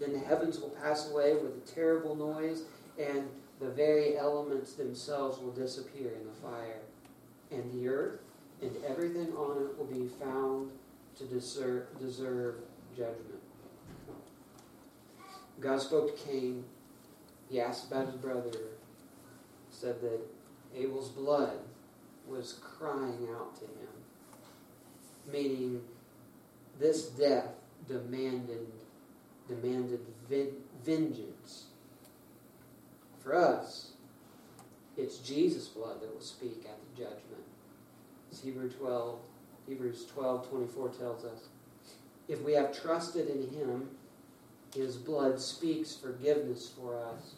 Then 0.00 0.12
the 0.12 0.18
heavens 0.18 0.60
will 0.60 0.70
pass 0.70 1.10
away 1.10 1.34
with 1.34 1.56
a 1.56 1.72
terrible 1.74 2.14
noise, 2.14 2.62
and 2.98 3.28
the 3.60 3.68
very 3.68 4.16
elements 4.18 4.74
themselves 4.74 5.38
will 5.40 5.52
disappear 5.52 6.10
in 6.10 6.26
the 6.26 6.32
fire. 6.42 6.80
And 7.50 7.72
the 7.72 7.88
earth 7.88 8.20
and 8.60 8.72
everything 8.86 9.32
on 9.36 9.62
it 9.62 9.78
will 9.78 9.86
be 9.86 10.08
found 10.20 10.70
to 11.18 11.24
deserve, 11.24 11.86
deserve 12.00 12.56
judgment. 12.96 13.40
God 15.60 15.80
spoke 15.80 16.16
to 16.16 16.24
Cain. 16.24 16.64
He 17.48 17.60
asked 17.60 17.86
about 17.86 18.06
his 18.06 18.16
brother. 18.16 18.50
Said 19.70 20.00
that 20.02 20.20
Abel's 20.76 21.10
blood 21.10 21.58
was 22.26 22.54
crying 22.54 23.28
out 23.36 23.54
to 23.56 23.64
him, 23.64 23.90
meaning 25.30 25.82
this 26.78 27.06
death 27.06 27.48
demanded 27.88 28.66
demanded 29.48 30.00
vengeance. 30.84 31.66
For 33.22 33.34
us, 33.34 33.92
it's 34.96 35.18
Jesus' 35.18 35.68
blood 35.68 36.00
that 36.00 36.12
will 36.12 36.20
speak 36.20 36.66
at 36.66 36.78
the 36.78 37.02
judgment. 37.02 37.44
As 38.30 38.40
Hebrew 38.40 38.70
12, 38.70 39.18
Hebrews 39.68 40.06
12, 40.12 40.48
24 40.50 40.88
tells 40.90 41.24
us. 41.24 41.48
If 42.28 42.42
we 42.42 42.52
have 42.52 42.80
trusted 42.80 43.28
in 43.28 43.50
him, 43.50 43.88
his 44.74 44.96
blood 44.96 45.40
speaks 45.40 45.94
forgiveness 45.94 46.70
for 46.76 46.96
us. 46.98 47.34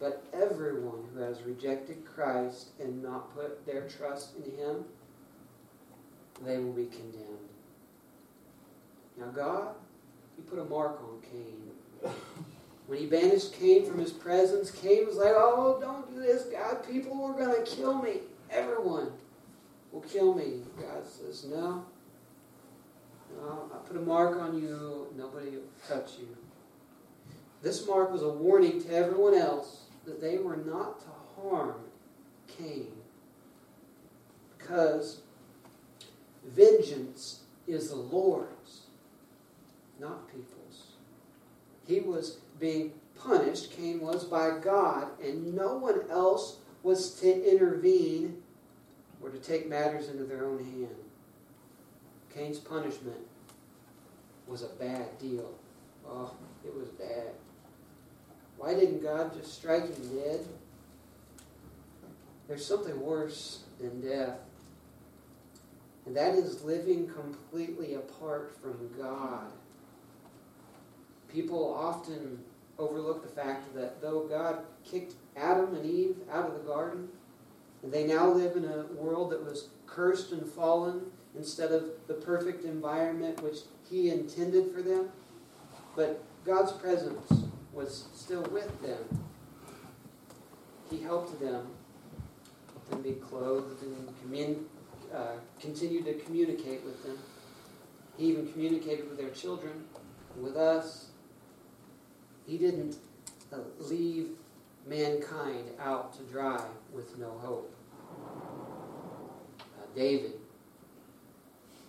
But 0.00 0.24
everyone 0.32 1.04
who 1.12 1.20
has 1.20 1.42
rejected 1.42 2.04
Christ 2.04 2.68
and 2.80 3.02
not 3.02 3.34
put 3.34 3.64
their 3.64 3.88
trust 3.88 4.34
in 4.36 4.56
him, 4.58 4.84
they 6.44 6.58
will 6.58 6.72
be 6.72 6.86
condemned. 6.86 7.48
Now, 9.16 9.28
God, 9.28 9.74
He 10.36 10.42
put 10.42 10.58
a 10.58 10.64
mark 10.64 11.00
on 11.00 11.20
Cain. 11.30 12.12
When 12.86 12.98
he 12.98 13.06
banished 13.06 13.54
Cain 13.54 13.86
from 13.86 13.98
his 13.98 14.10
presence, 14.10 14.70
Cain 14.70 15.06
was 15.06 15.16
like, 15.16 15.32
Oh, 15.34 15.78
don't 15.80 16.12
do 16.14 16.20
this, 16.20 16.44
God. 16.44 16.86
People 16.86 17.24
are 17.24 17.32
going 17.32 17.64
to 17.64 17.70
kill 17.70 18.02
me. 18.02 18.18
Everyone 18.50 19.10
will 19.90 20.02
kill 20.02 20.34
me. 20.34 20.60
God 20.78 21.06
says, 21.06 21.46
No. 21.46 21.86
No, 23.36 23.70
I 23.72 23.78
put 23.88 23.96
a 23.96 24.00
mark 24.00 24.38
on 24.38 24.60
you. 24.60 25.08
Nobody 25.16 25.50
will 25.50 25.62
touch 25.88 26.18
you. 26.18 26.36
This 27.62 27.86
mark 27.86 28.12
was 28.12 28.22
a 28.22 28.28
warning 28.28 28.82
to 28.82 28.94
everyone 28.94 29.34
else 29.34 29.84
that 30.04 30.20
they 30.20 30.38
were 30.38 30.56
not 30.56 31.00
to 31.00 31.06
harm 31.40 31.76
Cain. 32.46 32.92
Because 34.58 35.22
vengeance 36.46 37.40
is 37.66 37.88
the 37.88 37.96
Lord's, 37.96 38.82
not 39.98 40.28
people's. 40.28 40.88
He 41.86 42.00
was 42.00 42.38
being 42.58 42.92
punished, 43.14 43.76
Cain 43.76 44.00
was, 44.00 44.24
by 44.24 44.58
God, 44.58 45.08
and 45.22 45.54
no 45.54 45.76
one 45.76 46.02
else 46.10 46.58
was 46.82 47.14
to 47.20 47.50
intervene 47.50 48.42
or 49.22 49.30
to 49.30 49.38
take 49.38 49.68
matters 49.68 50.08
into 50.08 50.24
their 50.24 50.46
own 50.46 50.58
hand. 50.58 50.96
Cain's 52.34 52.58
punishment 52.58 53.20
was 54.46 54.62
a 54.62 54.68
bad 54.68 55.18
deal. 55.18 55.54
Oh, 56.06 56.32
it 56.64 56.74
was 56.74 56.88
bad. 56.90 57.30
Why 58.56 58.74
didn't 58.74 59.02
God 59.02 59.34
just 59.34 59.54
strike 59.54 59.84
him 59.84 60.16
dead? 60.16 60.40
There's 62.48 62.66
something 62.66 63.00
worse 63.00 63.60
than 63.80 64.00
death, 64.00 64.38
and 66.04 66.14
that 66.16 66.34
is 66.34 66.62
living 66.62 67.08
completely 67.08 67.94
apart 67.94 68.54
from 68.60 68.90
God. 68.98 69.50
People 71.34 71.74
often 71.74 72.38
overlook 72.78 73.22
the 73.22 73.42
fact 73.42 73.74
that 73.74 74.00
though 74.00 74.20
God 74.28 74.58
kicked 74.84 75.14
Adam 75.36 75.74
and 75.74 75.84
Eve 75.84 76.16
out 76.30 76.46
of 76.46 76.54
the 76.54 76.60
garden, 76.60 77.08
and 77.82 77.92
they 77.92 78.06
now 78.06 78.28
live 78.28 78.56
in 78.56 78.64
a 78.64 78.84
world 78.94 79.32
that 79.32 79.44
was 79.44 79.68
cursed 79.84 80.30
and 80.30 80.46
fallen 80.46 81.02
instead 81.36 81.72
of 81.72 81.86
the 82.06 82.14
perfect 82.14 82.64
environment 82.64 83.42
which 83.42 83.58
He 83.90 84.10
intended 84.10 84.72
for 84.72 84.80
them. 84.80 85.08
But 85.96 86.22
God's 86.44 86.70
presence 86.70 87.48
was 87.72 88.04
still 88.14 88.42
with 88.44 88.80
them. 88.80 89.24
He 90.88 91.02
helped 91.02 91.40
them 91.40 91.66
to 92.92 92.96
be 92.98 93.12
clothed 93.12 93.82
and 93.82 94.14
commun- 94.22 94.66
uh, 95.12 95.38
continued 95.60 96.04
to 96.04 96.14
communicate 96.14 96.84
with 96.84 97.02
them. 97.02 97.18
He 98.16 98.26
even 98.26 98.52
communicated 98.52 99.08
with 99.08 99.18
their 99.18 99.30
children, 99.30 99.84
with 100.40 100.56
us. 100.56 101.08
He 102.46 102.58
didn't 102.58 102.96
uh, 103.52 103.58
leave 103.78 104.30
mankind 104.86 105.70
out 105.80 106.12
to 106.14 106.22
dry 106.24 106.62
with 106.92 107.18
no 107.18 107.30
hope. 107.30 107.74
Uh, 109.60 109.86
David. 109.94 110.32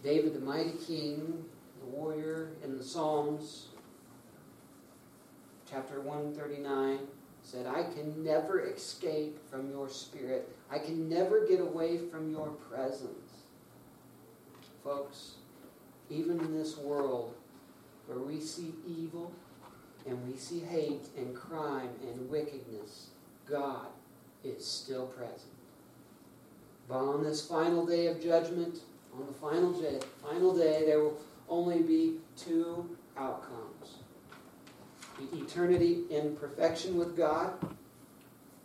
David, 0.04 0.34
the 0.34 0.40
mighty 0.40 0.74
king, 0.88 1.44
the 1.80 1.86
warrior 1.88 2.52
in 2.64 2.78
the 2.78 2.84
Psalms, 2.84 3.68
chapter 5.70 6.00
139 6.00 7.00
said, 7.42 7.68
I 7.68 7.84
can 7.84 8.24
never 8.24 8.62
escape 8.62 9.38
from 9.50 9.70
your 9.70 9.90
spirit. 9.90 10.50
I 10.72 10.80
can 10.80 11.10
never 11.10 11.46
get 11.48 11.60
away 11.60 11.98
from 11.98 12.32
your 12.32 12.50
presence. 12.50 13.44
Folks, 14.84 15.36
even 16.10 16.40
in 16.40 16.58
this 16.58 16.78
world 16.78 17.34
where 18.08 18.20
we 18.20 18.40
see 18.40 18.74
evil 18.88 19.32
and 20.08 20.28
we 20.28 20.38
see 20.38 20.60
hate 20.60 21.08
and 21.18 21.36
crime 21.36 21.90
and 22.02 22.30
wickedness, 22.30 23.08
God 23.50 23.88
is 24.44 24.66
still 24.66 25.08
present. 25.08 25.52
But 26.88 27.00
on 27.00 27.24
this 27.24 27.46
final 27.46 27.86
day 27.86 28.08
of 28.08 28.22
judgment, 28.22 28.80
on 29.14 29.26
the 29.26 29.34
final 29.34 29.72
day, 29.74 30.00
final 30.22 30.56
day, 30.56 30.84
there 30.86 31.00
will 31.00 31.20
only 31.50 31.82
be 31.82 32.18
two 32.38 32.98
outcomes 33.18 33.96
eternity 35.34 36.04
in 36.10 36.36
perfection 36.36 36.98
with 36.98 37.16
God, 37.16 37.54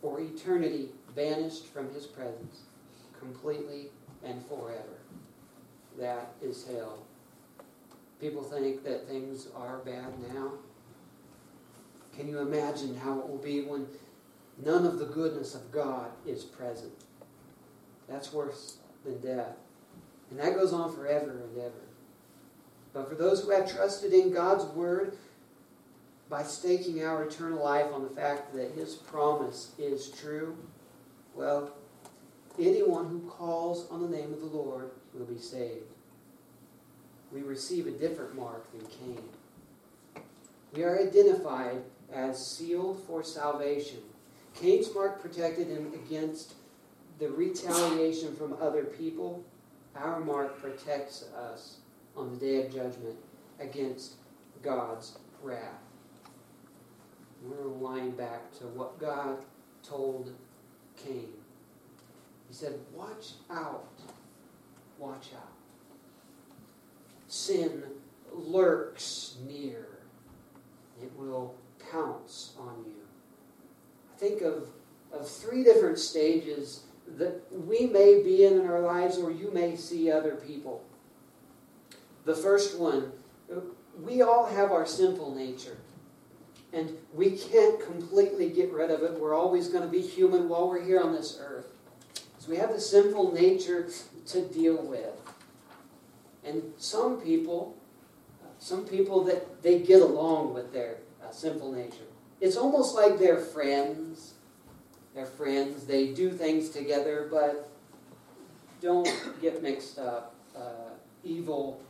or 0.01 0.19
eternity 0.19 0.89
banished 1.15 1.67
from 1.67 1.93
His 1.93 2.05
presence 2.05 2.61
completely 3.17 3.87
and 4.23 4.43
forever. 4.47 4.99
That 5.99 6.33
is 6.41 6.65
hell. 6.67 7.05
People 8.19 8.43
think 8.43 8.83
that 8.83 9.07
things 9.07 9.47
are 9.55 9.77
bad 9.79 10.07
now. 10.33 10.53
Can 12.15 12.27
you 12.27 12.39
imagine 12.39 12.95
how 12.95 13.19
it 13.19 13.27
will 13.27 13.37
be 13.37 13.61
when 13.61 13.87
none 14.63 14.85
of 14.85 14.99
the 14.99 15.05
goodness 15.05 15.55
of 15.55 15.71
God 15.71 16.11
is 16.25 16.43
present? 16.43 16.91
That's 18.07 18.33
worse 18.33 18.77
than 19.05 19.19
death. 19.21 19.55
And 20.29 20.39
that 20.39 20.55
goes 20.55 20.73
on 20.73 20.93
forever 20.93 21.31
and 21.43 21.57
ever. 21.57 21.71
But 22.93 23.09
for 23.09 23.15
those 23.15 23.41
who 23.41 23.51
have 23.51 23.71
trusted 23.71 24.13
in 24.13 24.33
God's 24.33 24.65
Word, 24.65 25.17
by 26.29 26.43
staking 26.43 27.03
our 27.03 27.23
eternal 27.23 27.63
life 27.63 27.87
on 27.93 28.03
the 28.03 28.09
fact 28.09 28.53
that 28.53 28.71
His 28.71 28.95
promise 28.95 29.71
is 29.77 30.09
true, 30.11 30.57
well, 31.35 31.71
anyone 32.59 33.07
who 33.07 33.29
calls 33.29 33.89
on 33.89 34.01
the 34.01 34.17
name 34.17 34.33
of 34.33 34.39
the 34.39 34.45
Lord 34.45 34.91
will 35.13 35.25
be 35.25 35.39
saved. 35.39 35.93
We 37.31 37.41
receive 37.41 37.87
a 37.87 37.91
different 37.91 38.35
mark 38.35 38.69
than 38.71 38.85
Cain. 38.87 39.23
We 40.73 40.83
are 40.83 40.99
identified 40.99 41.81
as 42.13 42.45
sealed 42.45 43.01
for 43.07 43.23
salvation. 43.23 43.99
Cain's 44.53 44.93
mark 44.93 45.21
protected 45.21 45.67
him 45.67 45.93
against 45.93 46.53
the 47.19 47.29
retaliation 47.29 48.35
from 48.35 48.55
other 48.61 48.83
people. 48.83 49.43
Our 49.95 50.19
mark 50.19 50.59
protects 50.61 51.23
us 51.35 51.77
on 52.15 52.31
the 52.31 52.37
day 52.37 52.65
of 52.65 52.73
judgment 52.73 53.15
against 53.59 54.15
God's 54.61 55.17
wrath. 55.41 55.81
We're 57.43 57.65
line 57.65 58.11
back 58.11 58.51
to 58.59 58.65
what 58.67 58.99
God 58.99 59.37
told 59.83 60.33
Cain. 60.97 61.29
He 62.47 62.53
said, 62.53 62.79
Watch 62.93 63.33
out. 63.49 63.87
Watch 64.99 65.29
out. 65.35 65.53
Sin 67.27 67.83
lurks 68.33 69.37
near, 69.47 69.87
it 71.01 71.11
will 71.17 71.55
pounce 71.91 72.53
on 72.59 72.83
you. 72.85 73.03
I 74.13 74.17
think 74.17 74.41
of, 74.41 74.67
of 75.11 75.29
three 75.29 75.63
different 75.63 75.99
stages 75.99 76.83
that 77.17 77.41
we 77.51 77.87
may 77.87 78.23
be 78.23 78.45
in 78.45 78.59
in 78.59 78.67
our 78.67 78.79
lives, 78.79 79.17
or 79.17 79.31
you 79.31 79.51
may 79.51 79.75
see 79.75 80.11
other 80.11 80.35
people. 80.35 80.83
The 82.25 82.35
first 82.35 82.79
one, 82.79 83.11
we 83.99 84.21
all 84.21 84.45
have 84.45 84.71
our 84.71 84.85
sinful 84.85 85.35
nature. 85.35 85.77
And 86.73 86.95
we 87.13 87.31
can't 87.31 87.83
completely 87.83 88.49
get 88.49 88.71
rid 88.71 88.91
of 88.91 89.03
it. 89.03 89.19
We're 89.19 89.33
always 89.33 89.67
going 89.67 89.83
to 89.83 89.89
be 89.89 90.01
human 90.01 90.47
while 90.47 90.69
we're 90.69 90.83
here 90.83 91.01
on 91.01 91.11
this 91.11 91.37
earth. 91.41 91.67
So 92.39 92.49
we 92.49 92.57
have 92.57 92.71
the 92.71 92.79
sinful 92.79 93.33
nature 93.33 93.89
to 94.27 94.41
deal 94.47 94.81
with. 94.81 95.19
And 96.45 96.63
some 96.77 97.19
people, 97.19 97.77
some 98.59 98.85
people 98.85 99.23
that 99.25 99.61
they 99.61 99.79
get 99.79 100.01
along 100.01 100.53
with 100.53 100.71
their 100.71 100.97
sinful 101.31 101.71
nature. 101.71 102.07
It's 102.39 102.57
almost 102.57 102.95
like 102.95 103.19
they're 103.19 103.39
friends. 103.39 104.33
They're 105.13 105.25
friends. 105.25 105.85
They 105.85 106.13
do 106.13 106.31
things 106.31 106.69
together, 106.69 107.27
but 107.29 107.69
don't 108.81 109.07
get 109.41 109.61
mixed 109.61 109.99
up. 109.99 110.35
Uh, 110.55 110.91
evil 111.23 111.81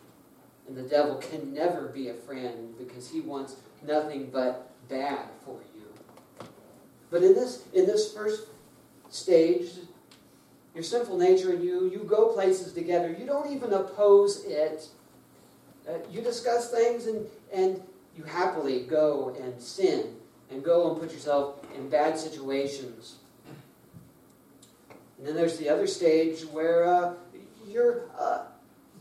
and 0.68 0.78
the 0.78 0.84
devil 0.84 1.16
can 1.16 1.54
never 1.54 1.88
be 1.88 2.10
a 2.10 2.14
friend 2.14 2.76
because 2.78 3.10
he 3.10 3.22
wants 3.22 3.56
nothing 3.86 4.30
but 4.32 4.70
bad 4.88 5.26
for 5.46 5.60
you. 5.76 6.48
But 7.10 7.24
in 7.24 7.34
this 7.34 7.64
in 7.74 7.86
this 7.86 8.14
first 8.14 8.48
stage, 9.10 9.72
your 10.74 10.84
sinful 10.84 11.18
nature 11.18 11.52
and 11.52 11.64
you, 11.64 11.90
you 11.90 12.00
go 12.00 12.28
places 12.28 12.74
together. 12.74 13.14
You 13.18 13.26
don't 13.26 13.52
even 13.52 13.74
oppose 13.74 14.46
it. 14.46 14.88
Uh, 15.88 15.94
you 16.12 16.22
discuss 16.22 16.72
things 16.72 17.08
and, 17.08 17.28
and 17.52 17.82
you 18.22 18.32
happily 18.32 18.82
go 18.82 19.36
and 19.42 19.60
sin 19.62 20.16
and 20.52 20.64
go 20.64 20.92
and 20.92 21.00
put 21.00 21.12
yourself 21.12 21.66
in 21.76 21.90
bad 21.90 22.18
situations. 22.18 23.16
And 25.18 25.28
then 25.28 25.36
there's 25.36 25.58
the 25.58 25.70
other 25.70 25.88
stage 25.88 26.42
where 26.44 26.86
uh, 26.86 27.14
you're 27.68 28.10
uh, 28.20 28.44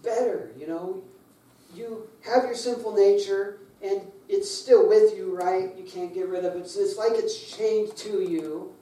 better, 0.02 0.52
you 0.58 0.66
know. 0.66 1.02
You 1.74 2.08
have 2.24 2.44
your 2.44 2.54
sinful 2.54 2.94
nature 2.94 3.58
and 3.82 4.02
it's 4.28 4.50
still 4.50 4.88
with 4.88 5.16
you, 5.16 5.36
right? 5.36 5.74
You 5.76 5.84
can't 5.84 6.12
get 6.12 6.28
rid 6.28 6.44
of 6.44 6.56
it. 6.56 6.68
So 6.68 6.80
it's 6.80 6.96
like 6.96 7.12
it's 7.14 7.56
chained 7.56 7.96
to 7.98 8.22
you, 8.22 8.74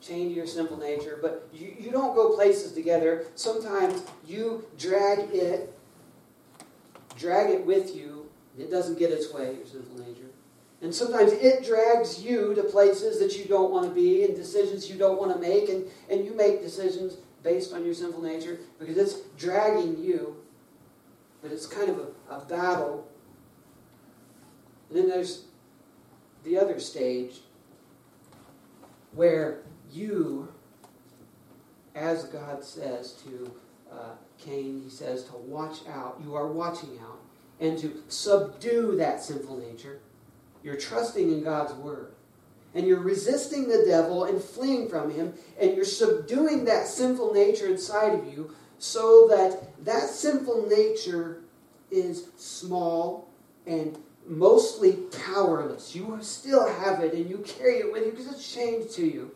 chained 0.00 0.30
to 0.30 0.36
your 0.36 0.46
sinful 0.46 0.78
nature. 0.78 1.18
But 1.20 1.48
you, 1.52 1.74
you 1.78 1.90
don't 1.90 2.14
go 2.14 2.34
places 2.34 2.72
together. 2.72 3.26
Sometimes 3.34 4.02
you 4.26 4.64
drag 4.78 5.30
it, 5.32 5.72
drag 7.16 7.50
it 7.50 7.64
with 7.64 7.94
you. 7.94 8.15
It 8.58 8.70
doesn't 8.70 8.98
get 8.98 9.10
its 9.10 9.32
way, 9.32 9.54
your 9.56 9.66
sinful 9.66 9.98
nature. 9.98 10.30
And 10.82 10.94
sometimes 10.94 11.32
it 11.32 11.64
drags 11.64 12.22
you 12.22 12.54
to 12.54 12.62
places 12.62 13.18
that 13.18 13.38
you 13.38 13.46
don't 13.46 13.70
want 13.70 13.88
to 13.88 13.94
be 13.94 14.24
and 14.24 14.34
decisions 14.34 14.90
you 14.90 14.96
don't 14.96 15.18
want 15.18 15.32
to 15.32 15.38
make. 15.38 15.68
And, 15.68 15.86
and 16.10 16.24
you 16.24 16.34
make 16.34 16.62
decisions 16.62 17.16
based 17.42 17.72
on 17.72 17.84
your 17.84 17.94
sinful 17.94 18.22
nature 18.22 18.60
because 18.78 18.96
it's 18.96 19.20
dragging 19.38 19.98
you. 20.02 20.36
But 21.42 21.52
it's 21.52 21.66
kind 21.66 21.88
of 21.88 21.98
a, 21.98 22.34
a 22.34 22.44
battle 22.44 23.08
and 24.88 24.98
then 24.98 25.08
there's 25.08 25.44
the 26.44 26.58
other 26.58 26.78
stage 26.78 27.40
where 29.12 29.62
you, 29.92 30.52
as 31.94 32.24
God 32.24 32.62
says 32.62 33.12
to 33.24 33.52
uh, 33.90 34.14
Cain, 34.38 34.82
he 34.84 34.90
says 34.90 35.24
to 35.24 35.36
watch 35.36 35.78
out. 35.88 36.20
You 36.22 36.34
are 36.34 36.46
watching 36.46 36.98
out 37.02 37.20
and 37.60 37.78
to 37.78 38.02
subdue 38.08 38.96
that 38.96 39.22
sinful 39.22 39.58
nature. 39.58 40.00
You're 40.62 40.76
trusting 40.76 41.30
in 41.30 41.44
God's 41.44 41.72
word. 41.74 42.12
And 42.74 42.86
you're 42.86 43.00
resisting 43.00 43.68
the 43.68 43.84
devil 43.86 44.24
and 44.24 44.42
fleeing 44.42 44.88
from 44.88 45.10
him. 45.10 45.32
And 45.58 45.74
you're 45.74 45.84
subduing 45.84 46.64
that 46.66 46.86
sinful 46.86 47.32
nature 47.32 47.68
inside 47.68 48.12
of 48.12 48.26
you 48.26 48.50
so 48.78 49.26
that 49.28 49.84
that 49.84 50.08
sinful 50.08 50.66
nature 50.68 51.42
is 51.90 52.28
small 52.36 53.28
and 53.66 53.96
mostly 54.26 54.98
powerless. 55.24 55.94
You 55.94 56.18
still 56.20 56.68
have 56.68 57.02
it 57.02 57.14
and 57.14 57.30
you 57.30 57.38
carry 57.38 57.76
it 57.76 57.92
with 57.92 58.04
you 58.04 58.10
because 58.10 58.26
it's 58.26 58.52
chained 58.52 58.90
to 58.90 59.06
you. 59.06 59.30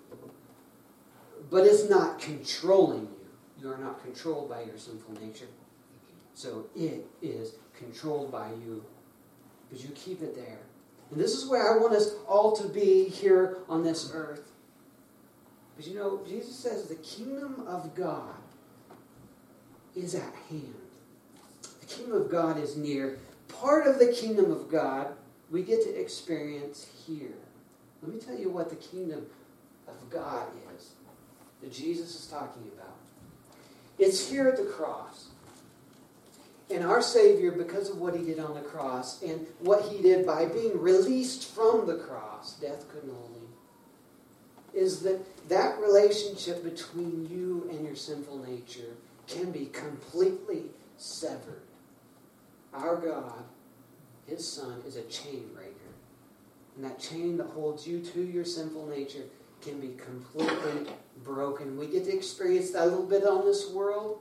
But 1.51 1.65
it's 1.67 1.89
not 1.89 2.21
controlling 2.21 3.03
you. 3.03 3.17
You 3.63 3.73
are 3.73 3.79
not 3.79 4.03
controlled 4.03 4.49
by 4.49 4.63
your 4.63 4.79
sinful 4.79 5.15
nature. 5.23 5.49
So 6.41 6.65
it 6.75 7.05
is 7.21 7.57
controlled 7.77 8.33
by 8.33 8.49
you. 8.49 8.83
Because 9.69 9.85
you 9.85 9.91
keep 9.91 10.23
it 10.23 10.35
there. 10.35 10.61
And 11.11 11.21
this 11.21 11.35
is 11.35 11.47
where 11.47 11.71
I 11.71 11.79
want 11.79 11.93
us 11.93 12.15
all 12.27 12.57
to 12.57 12.67
be 12.67 13.11
here 13.11 13.59
on 13.69 13.85
this 13.85 14.11
earth. 14.15 14.51
But 15.77 15.87
you 15.87 15.97
know, 15.97 16.23
Jesus 16.27 16.57
says 16.57 16.89
the 16.89 16.95
kingdom 16.95 17.65
of 17.67 17.95
God 17.95 18.35
is 19.95 20.15
at 20.15 20.33
hand. 20.49 20.75
The 21.81 21.87
kingdom 21.87 22.23
of 22.23 22.31
God 22.31 22.59
is 22.59 22.75
near 22.75 23.19
part 23.49 23.87
of 23.87 23.99
the 23.99 24.11
kingdom 24.11 24.51
of 24.51 24.71
God 24.71 25.09
we 25.51 25.63
get 25.63 25.83
to 25.83 26.01
experience 26.01 26.87
here. 27.07 27.35
Let 28.03 28.15
me 28.15 28.19
tell 28.19 28.39
you 28.39 28.49
what 28.49 28.71
the 28.71 28.77
kingdom 28.77 29.27
of 29.87 30.09
God 30.09 30.47
is 30.75 30.93
that 31.61 31.71
Jesus 31.71 32.19
is 32.19 32.27
talking 32.29 32.71
about. 32.75 32.97
It's 33.99 34.31
here 34.31 34.49
at 34.49 34.57
the 34.57 34.65
cross. 34.65 35.30
And 36.71 36.85
our 36.85 37.03
Savior, 37.03 37.51
because 37.51 37.91
of 37.91 37.99
what 37.99 38.15
he 38.15 38.25
did 38.25 38.39
on 38.39 38.55
the 38.55 38.61
cross 38.61 39.23
and 39.23 39.47
what 39.59 39.83
he 39.87 40.01
did 40.01 40.25
by 40.25 40.47
being 40.47 40.81
released 40.81 41.53
from 41.53 41.87
the 41.87 41.97
cross, 41.97 42.55
death 42.61 42.89
couldn't 42.93 43.11
hold 43.11 43.31
is 44.75 45.01
that 45.01 45.49
that 45.49 45.79
relationship 45.81 46.63
between 46.63 47.29
you 47.31 47.69
and 47.71 47.85
your 47.85 47.97
sinful 47.97 48.39
nature 48.39 48.95
can 49.27 49.51
be 49.51 49.67
completely 49.67 50.65
severed. 50.97 51.63
Our 52.73 52.97
God, 52.97 53.45
His 54.27 54.47
Son, 54.47 54.83
is 54.87 54.97
a 54.97 55.03
chain 55.03 55.51
breaker. 55.55 55.75
And 56.77 56.85
that 56.85 57.01
chain 57.01 57.37
that 57.39 57.49
holds 57.49 57.87
you 57.87 58.01
to 58.01 58.23
your 58.23 58.45
sinful 58.45 58.87
nature 58.87 59.25
can 59.61 59.81
be 59.81 59.95
completely 59.97 60.93
broken. 61.25 61.77
We 61.77 61.87
get 61.87 62.05
to 62.05 62.17
experience 62.17 62.71
that 62.71 62.85
a 62.85 62.87
little 62.87 63.07
bit 63.07 63.25
on 63.25 63.45
this 63.45 63.71
world, 63.71 64.21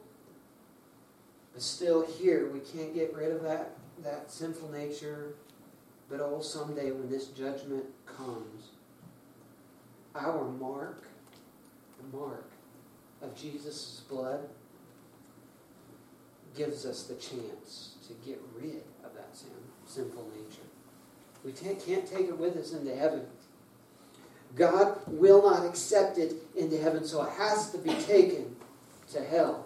but 1.60 1.64
still 1.66 2.05
here 2.05 2.49
we 2.53 2.62
can't 2.62 2.95
get 2.95 3.14
rid 3.14 3.34
of 3.34 3.43
that, 3.43 3.72
that 4.01 4.32
sinful 4.32 4.72
nature. 4.72 5.34
But 6.10 6.22
oh, 6.22 6.39
someday 6.39 6.91
when 6.91 7.10
this 7.10 7.26
judgment 7.28 7.84
comes, 8.05 8.70
our 10.16 10.45
mark, 10.45 11.03
the 11.97 12.18
mark 12.18 12.49
of 13.22 13.36
Jesus' 13.36 14.03
blood, 14.07 14.39
gives 16.55 16.86
us 16.86 17.03
the 17.03 17.16
chance 17.16 17.95
to 18.07 18.14
get 18.26 18.39
rid 18.55 18.84
of 19.03 19.14
that 19.16 19.36
sin, 19.36 19.49
sinful 19.86 20.32
nature. 20.34 20.62
We 21.43 21.51
can't 21.51 22.07
take 22.07 22.30
it 22.30 22.38
with 22.38 22.55
us 22.55 22.72
into 22.72 22.95
heaven. 22.95 23.26
God 24.55 24.97
will 25.07 25.41
not 25.41 25.66
accept 25.66 26.20
it 26.20 26.36
into 26.55 26.78
heaven, 26.78 27.03
so 27.03 27.22
it 27.24 27.32
has 27.32 27.70
to 27.74 27.78
be 27.80 27.93
taken 27.95 28.55
to 29.12 29.22
hell. 29.22 29.66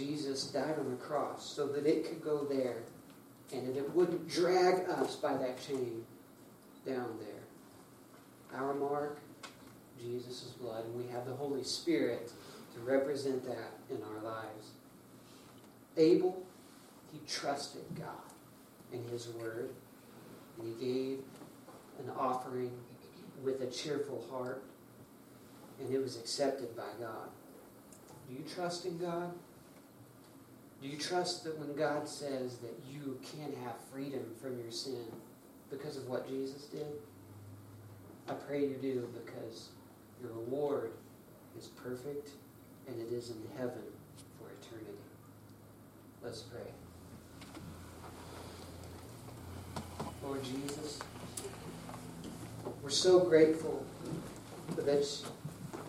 Jesus 0.00 0.44
died 0.44 0.78
on 0.78 0.90
the 0.90 0.96
cross 0.96 1.44
so 1.44 1.66
that 1.66 1.86
it 1.86 2.08
could 2.08 2.24
go 2.24 2.44
there 2.44 2.78
and 3.52 3.66
that 3.66 3.76
it 3.76 3.94
wouldn't 3.94 4.28
drag 4.28 4.88
us 4.88 5.16
by 5.16 5.36
that 5.36 5.60
chain 5.60 6.04
down 6.86 7.18
there. 7.20 8.58
Our 8.58 8.72
mark, 8.74 9.18
Jesus' 10.00 10.54
blood, 10.58 10.86
and 10.86 10.94
we 10.94 11.12
have 11.12 11.26
the 11.26 11.34
Holy 11.34 11.64
Spirit 11.64 12.32
to 12.74 12.80
represent 12.80 13.44
that 13.44 13.74
in 13.90 14.00
our 14.02 14.22
lives. 14.22 14.70
Abel 15.98 16.42
he 17.12 17.20
trusted 17.28 17.82
God 17.96 18.06
and 18.92 19.04
His 19.10 19.28
Word, 19.28 19.70
and 20.58 20.66
he 20.66 20.86
gave 20.86 21.18
an 21.98 22.10
offering 22.16 22.72
with 23.44 23.60
a 23.60 23.66
cheerful 23.66 24.24
heart, 24.30 24.62
and 25.78 25.92
it 25.92 26.00
was 26.00 26.16
accepted 26.16 26.74
by 26.74 26.88
God. 26.98 27.28
Do 28.28 28.36
you 28.36 28.44
trust 28.54 28.86
in 28.86 28.96
God? 28.98 29.32
Do 30.82 30.88
you 30.88 30.96
trust 30.96 31.44
that 31.44 31.58
when 31.58 31.74
God 31.76 32.08
says 32.08 32.58
that 32.58 32.74
you 32.90 33.18
can 33.22 33.52
have 33.64 33.74
freedom 33.92 34.22
from 34.40 34.58
your 34.58 34.70
sin 34.70 35.04
because 35.70 35.96
of 35.98 36.08
what 36.08 36.28
Jesus 36.28 36.64
did? 36.64 36.86
I 38.28 38.32
pray 38.32 38.60
you 38.62 38.78
do 38.80 39.08
because 39.12 39.68
your 40.22 40.32
reward 40.32 40.92
is 41.58 41.66
perfect 41.66 42.30
and 42.88 42.98
it 43.00 43.12
is 43.12 43.30
in 43.30 43.42
heaven 43.58 43.82
for 44.38 44.48
eternity. 44.50 44.98
Let's 46.22 46.42
pray. 46.42 46.60
Lord 50.22 50.42
Jesus. 50.44 50.98
We're 52.82 52.90
so 52.90 53.20
grateful 53.20 53.84
that 54.76 55.06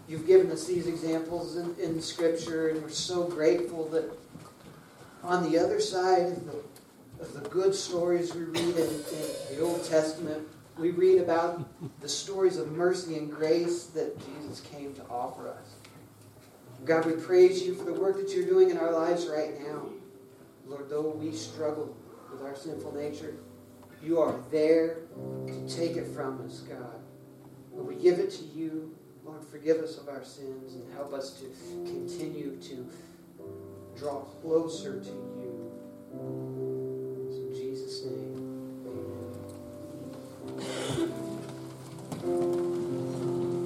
you've 0.08 0.28
given 0.28 0.52
us 0.52 0.66
these 0.66 0.88
examples 0.88 1.58
in, 1.58 1.76
in 1.80 2.02
Scripture, 2.02 2.70
and 2.70 2.82
we're 2.82 2.90
so 2.90 3.24
grateful 3.24 3.88
that 3.90 4.21
on 5.24 5.50
the 5.50 5.58
other 5.58 5.80
side 5.80 6.24
of 6.24 6.46
the, 6.46 7.24
of 7.24 7.34
the 7.34 7.50
good 7.50 7.74
stories 7.76 8.34
we 8.34 8.44
read 8.44 8.76
in, 8.76 8.90
in 8.90 9.56
the 9.56 9.62
Old 9.62 9.84
Testament, 9.84 10.48
we 10.78 10.92
read 10.92 11.20
about 11.20 11.64
the 12.02 12.10
stories 12.10 12.58
of 12.58 12.72
mercy 12.72 13.18
and 13.18 13.32
grace 13.32 13.86
that 13.88 14.18
Jesus 14.20 14.62
came 14.62 14.94
to 14.96 15.04
offer 15.10 15.48
us. 15.48 15.76
God, 16.86 17.06
we 17.06 17.14
praise 17.14 17.62
you 17.62 17.76
for 17.76 17.84
the 17.84 17.94
work 17.94 18.18
that 18.18 18.34
you're 18.36 18.48
doing 18.48 18.72
in 18.72 18.78
our 18.78 18.92
lives 18.92 19.28
right 19.28 19.60
now. 19.62 19.84
Lord, 20.66 20.90
though 20.90 21.10
we 21.10 21.32
struggle 21.32 21.96
with 22.32 22.42
our 22.42 22.56
sinful 22.56 22.96
nature, 22.96 23.36
You 24.04 24.20
are 24.20 24.36
there 24.50 24.98
to 25.46 25.70
take 25.70 25.96
it 25.96 26.08
from 26.08 26.44
us, 26.44 26.62
God. 26.62 27.00
Lord, 27.72 27.88
we 27.88 27.96
give 27.96 28.18
it 28.18 28.32
to 28.32 28.44
you. 28.46 28.96
Lord, 29.24 29.44
forgive 29.46 29.78
us 29.78 30.00
of 30.00 30.10
our 30.10 30.24
sins 30.24 30.74
and 30.74 30.92
help 30.94 31.14
us 31.14 31.40
to 31.40 31.46
continue 31.86 32.56
to 32.62 32.88
draw 33.98 34.22
closer 34.42 35.00
to 35.00 35.10
you. 35.10 35.31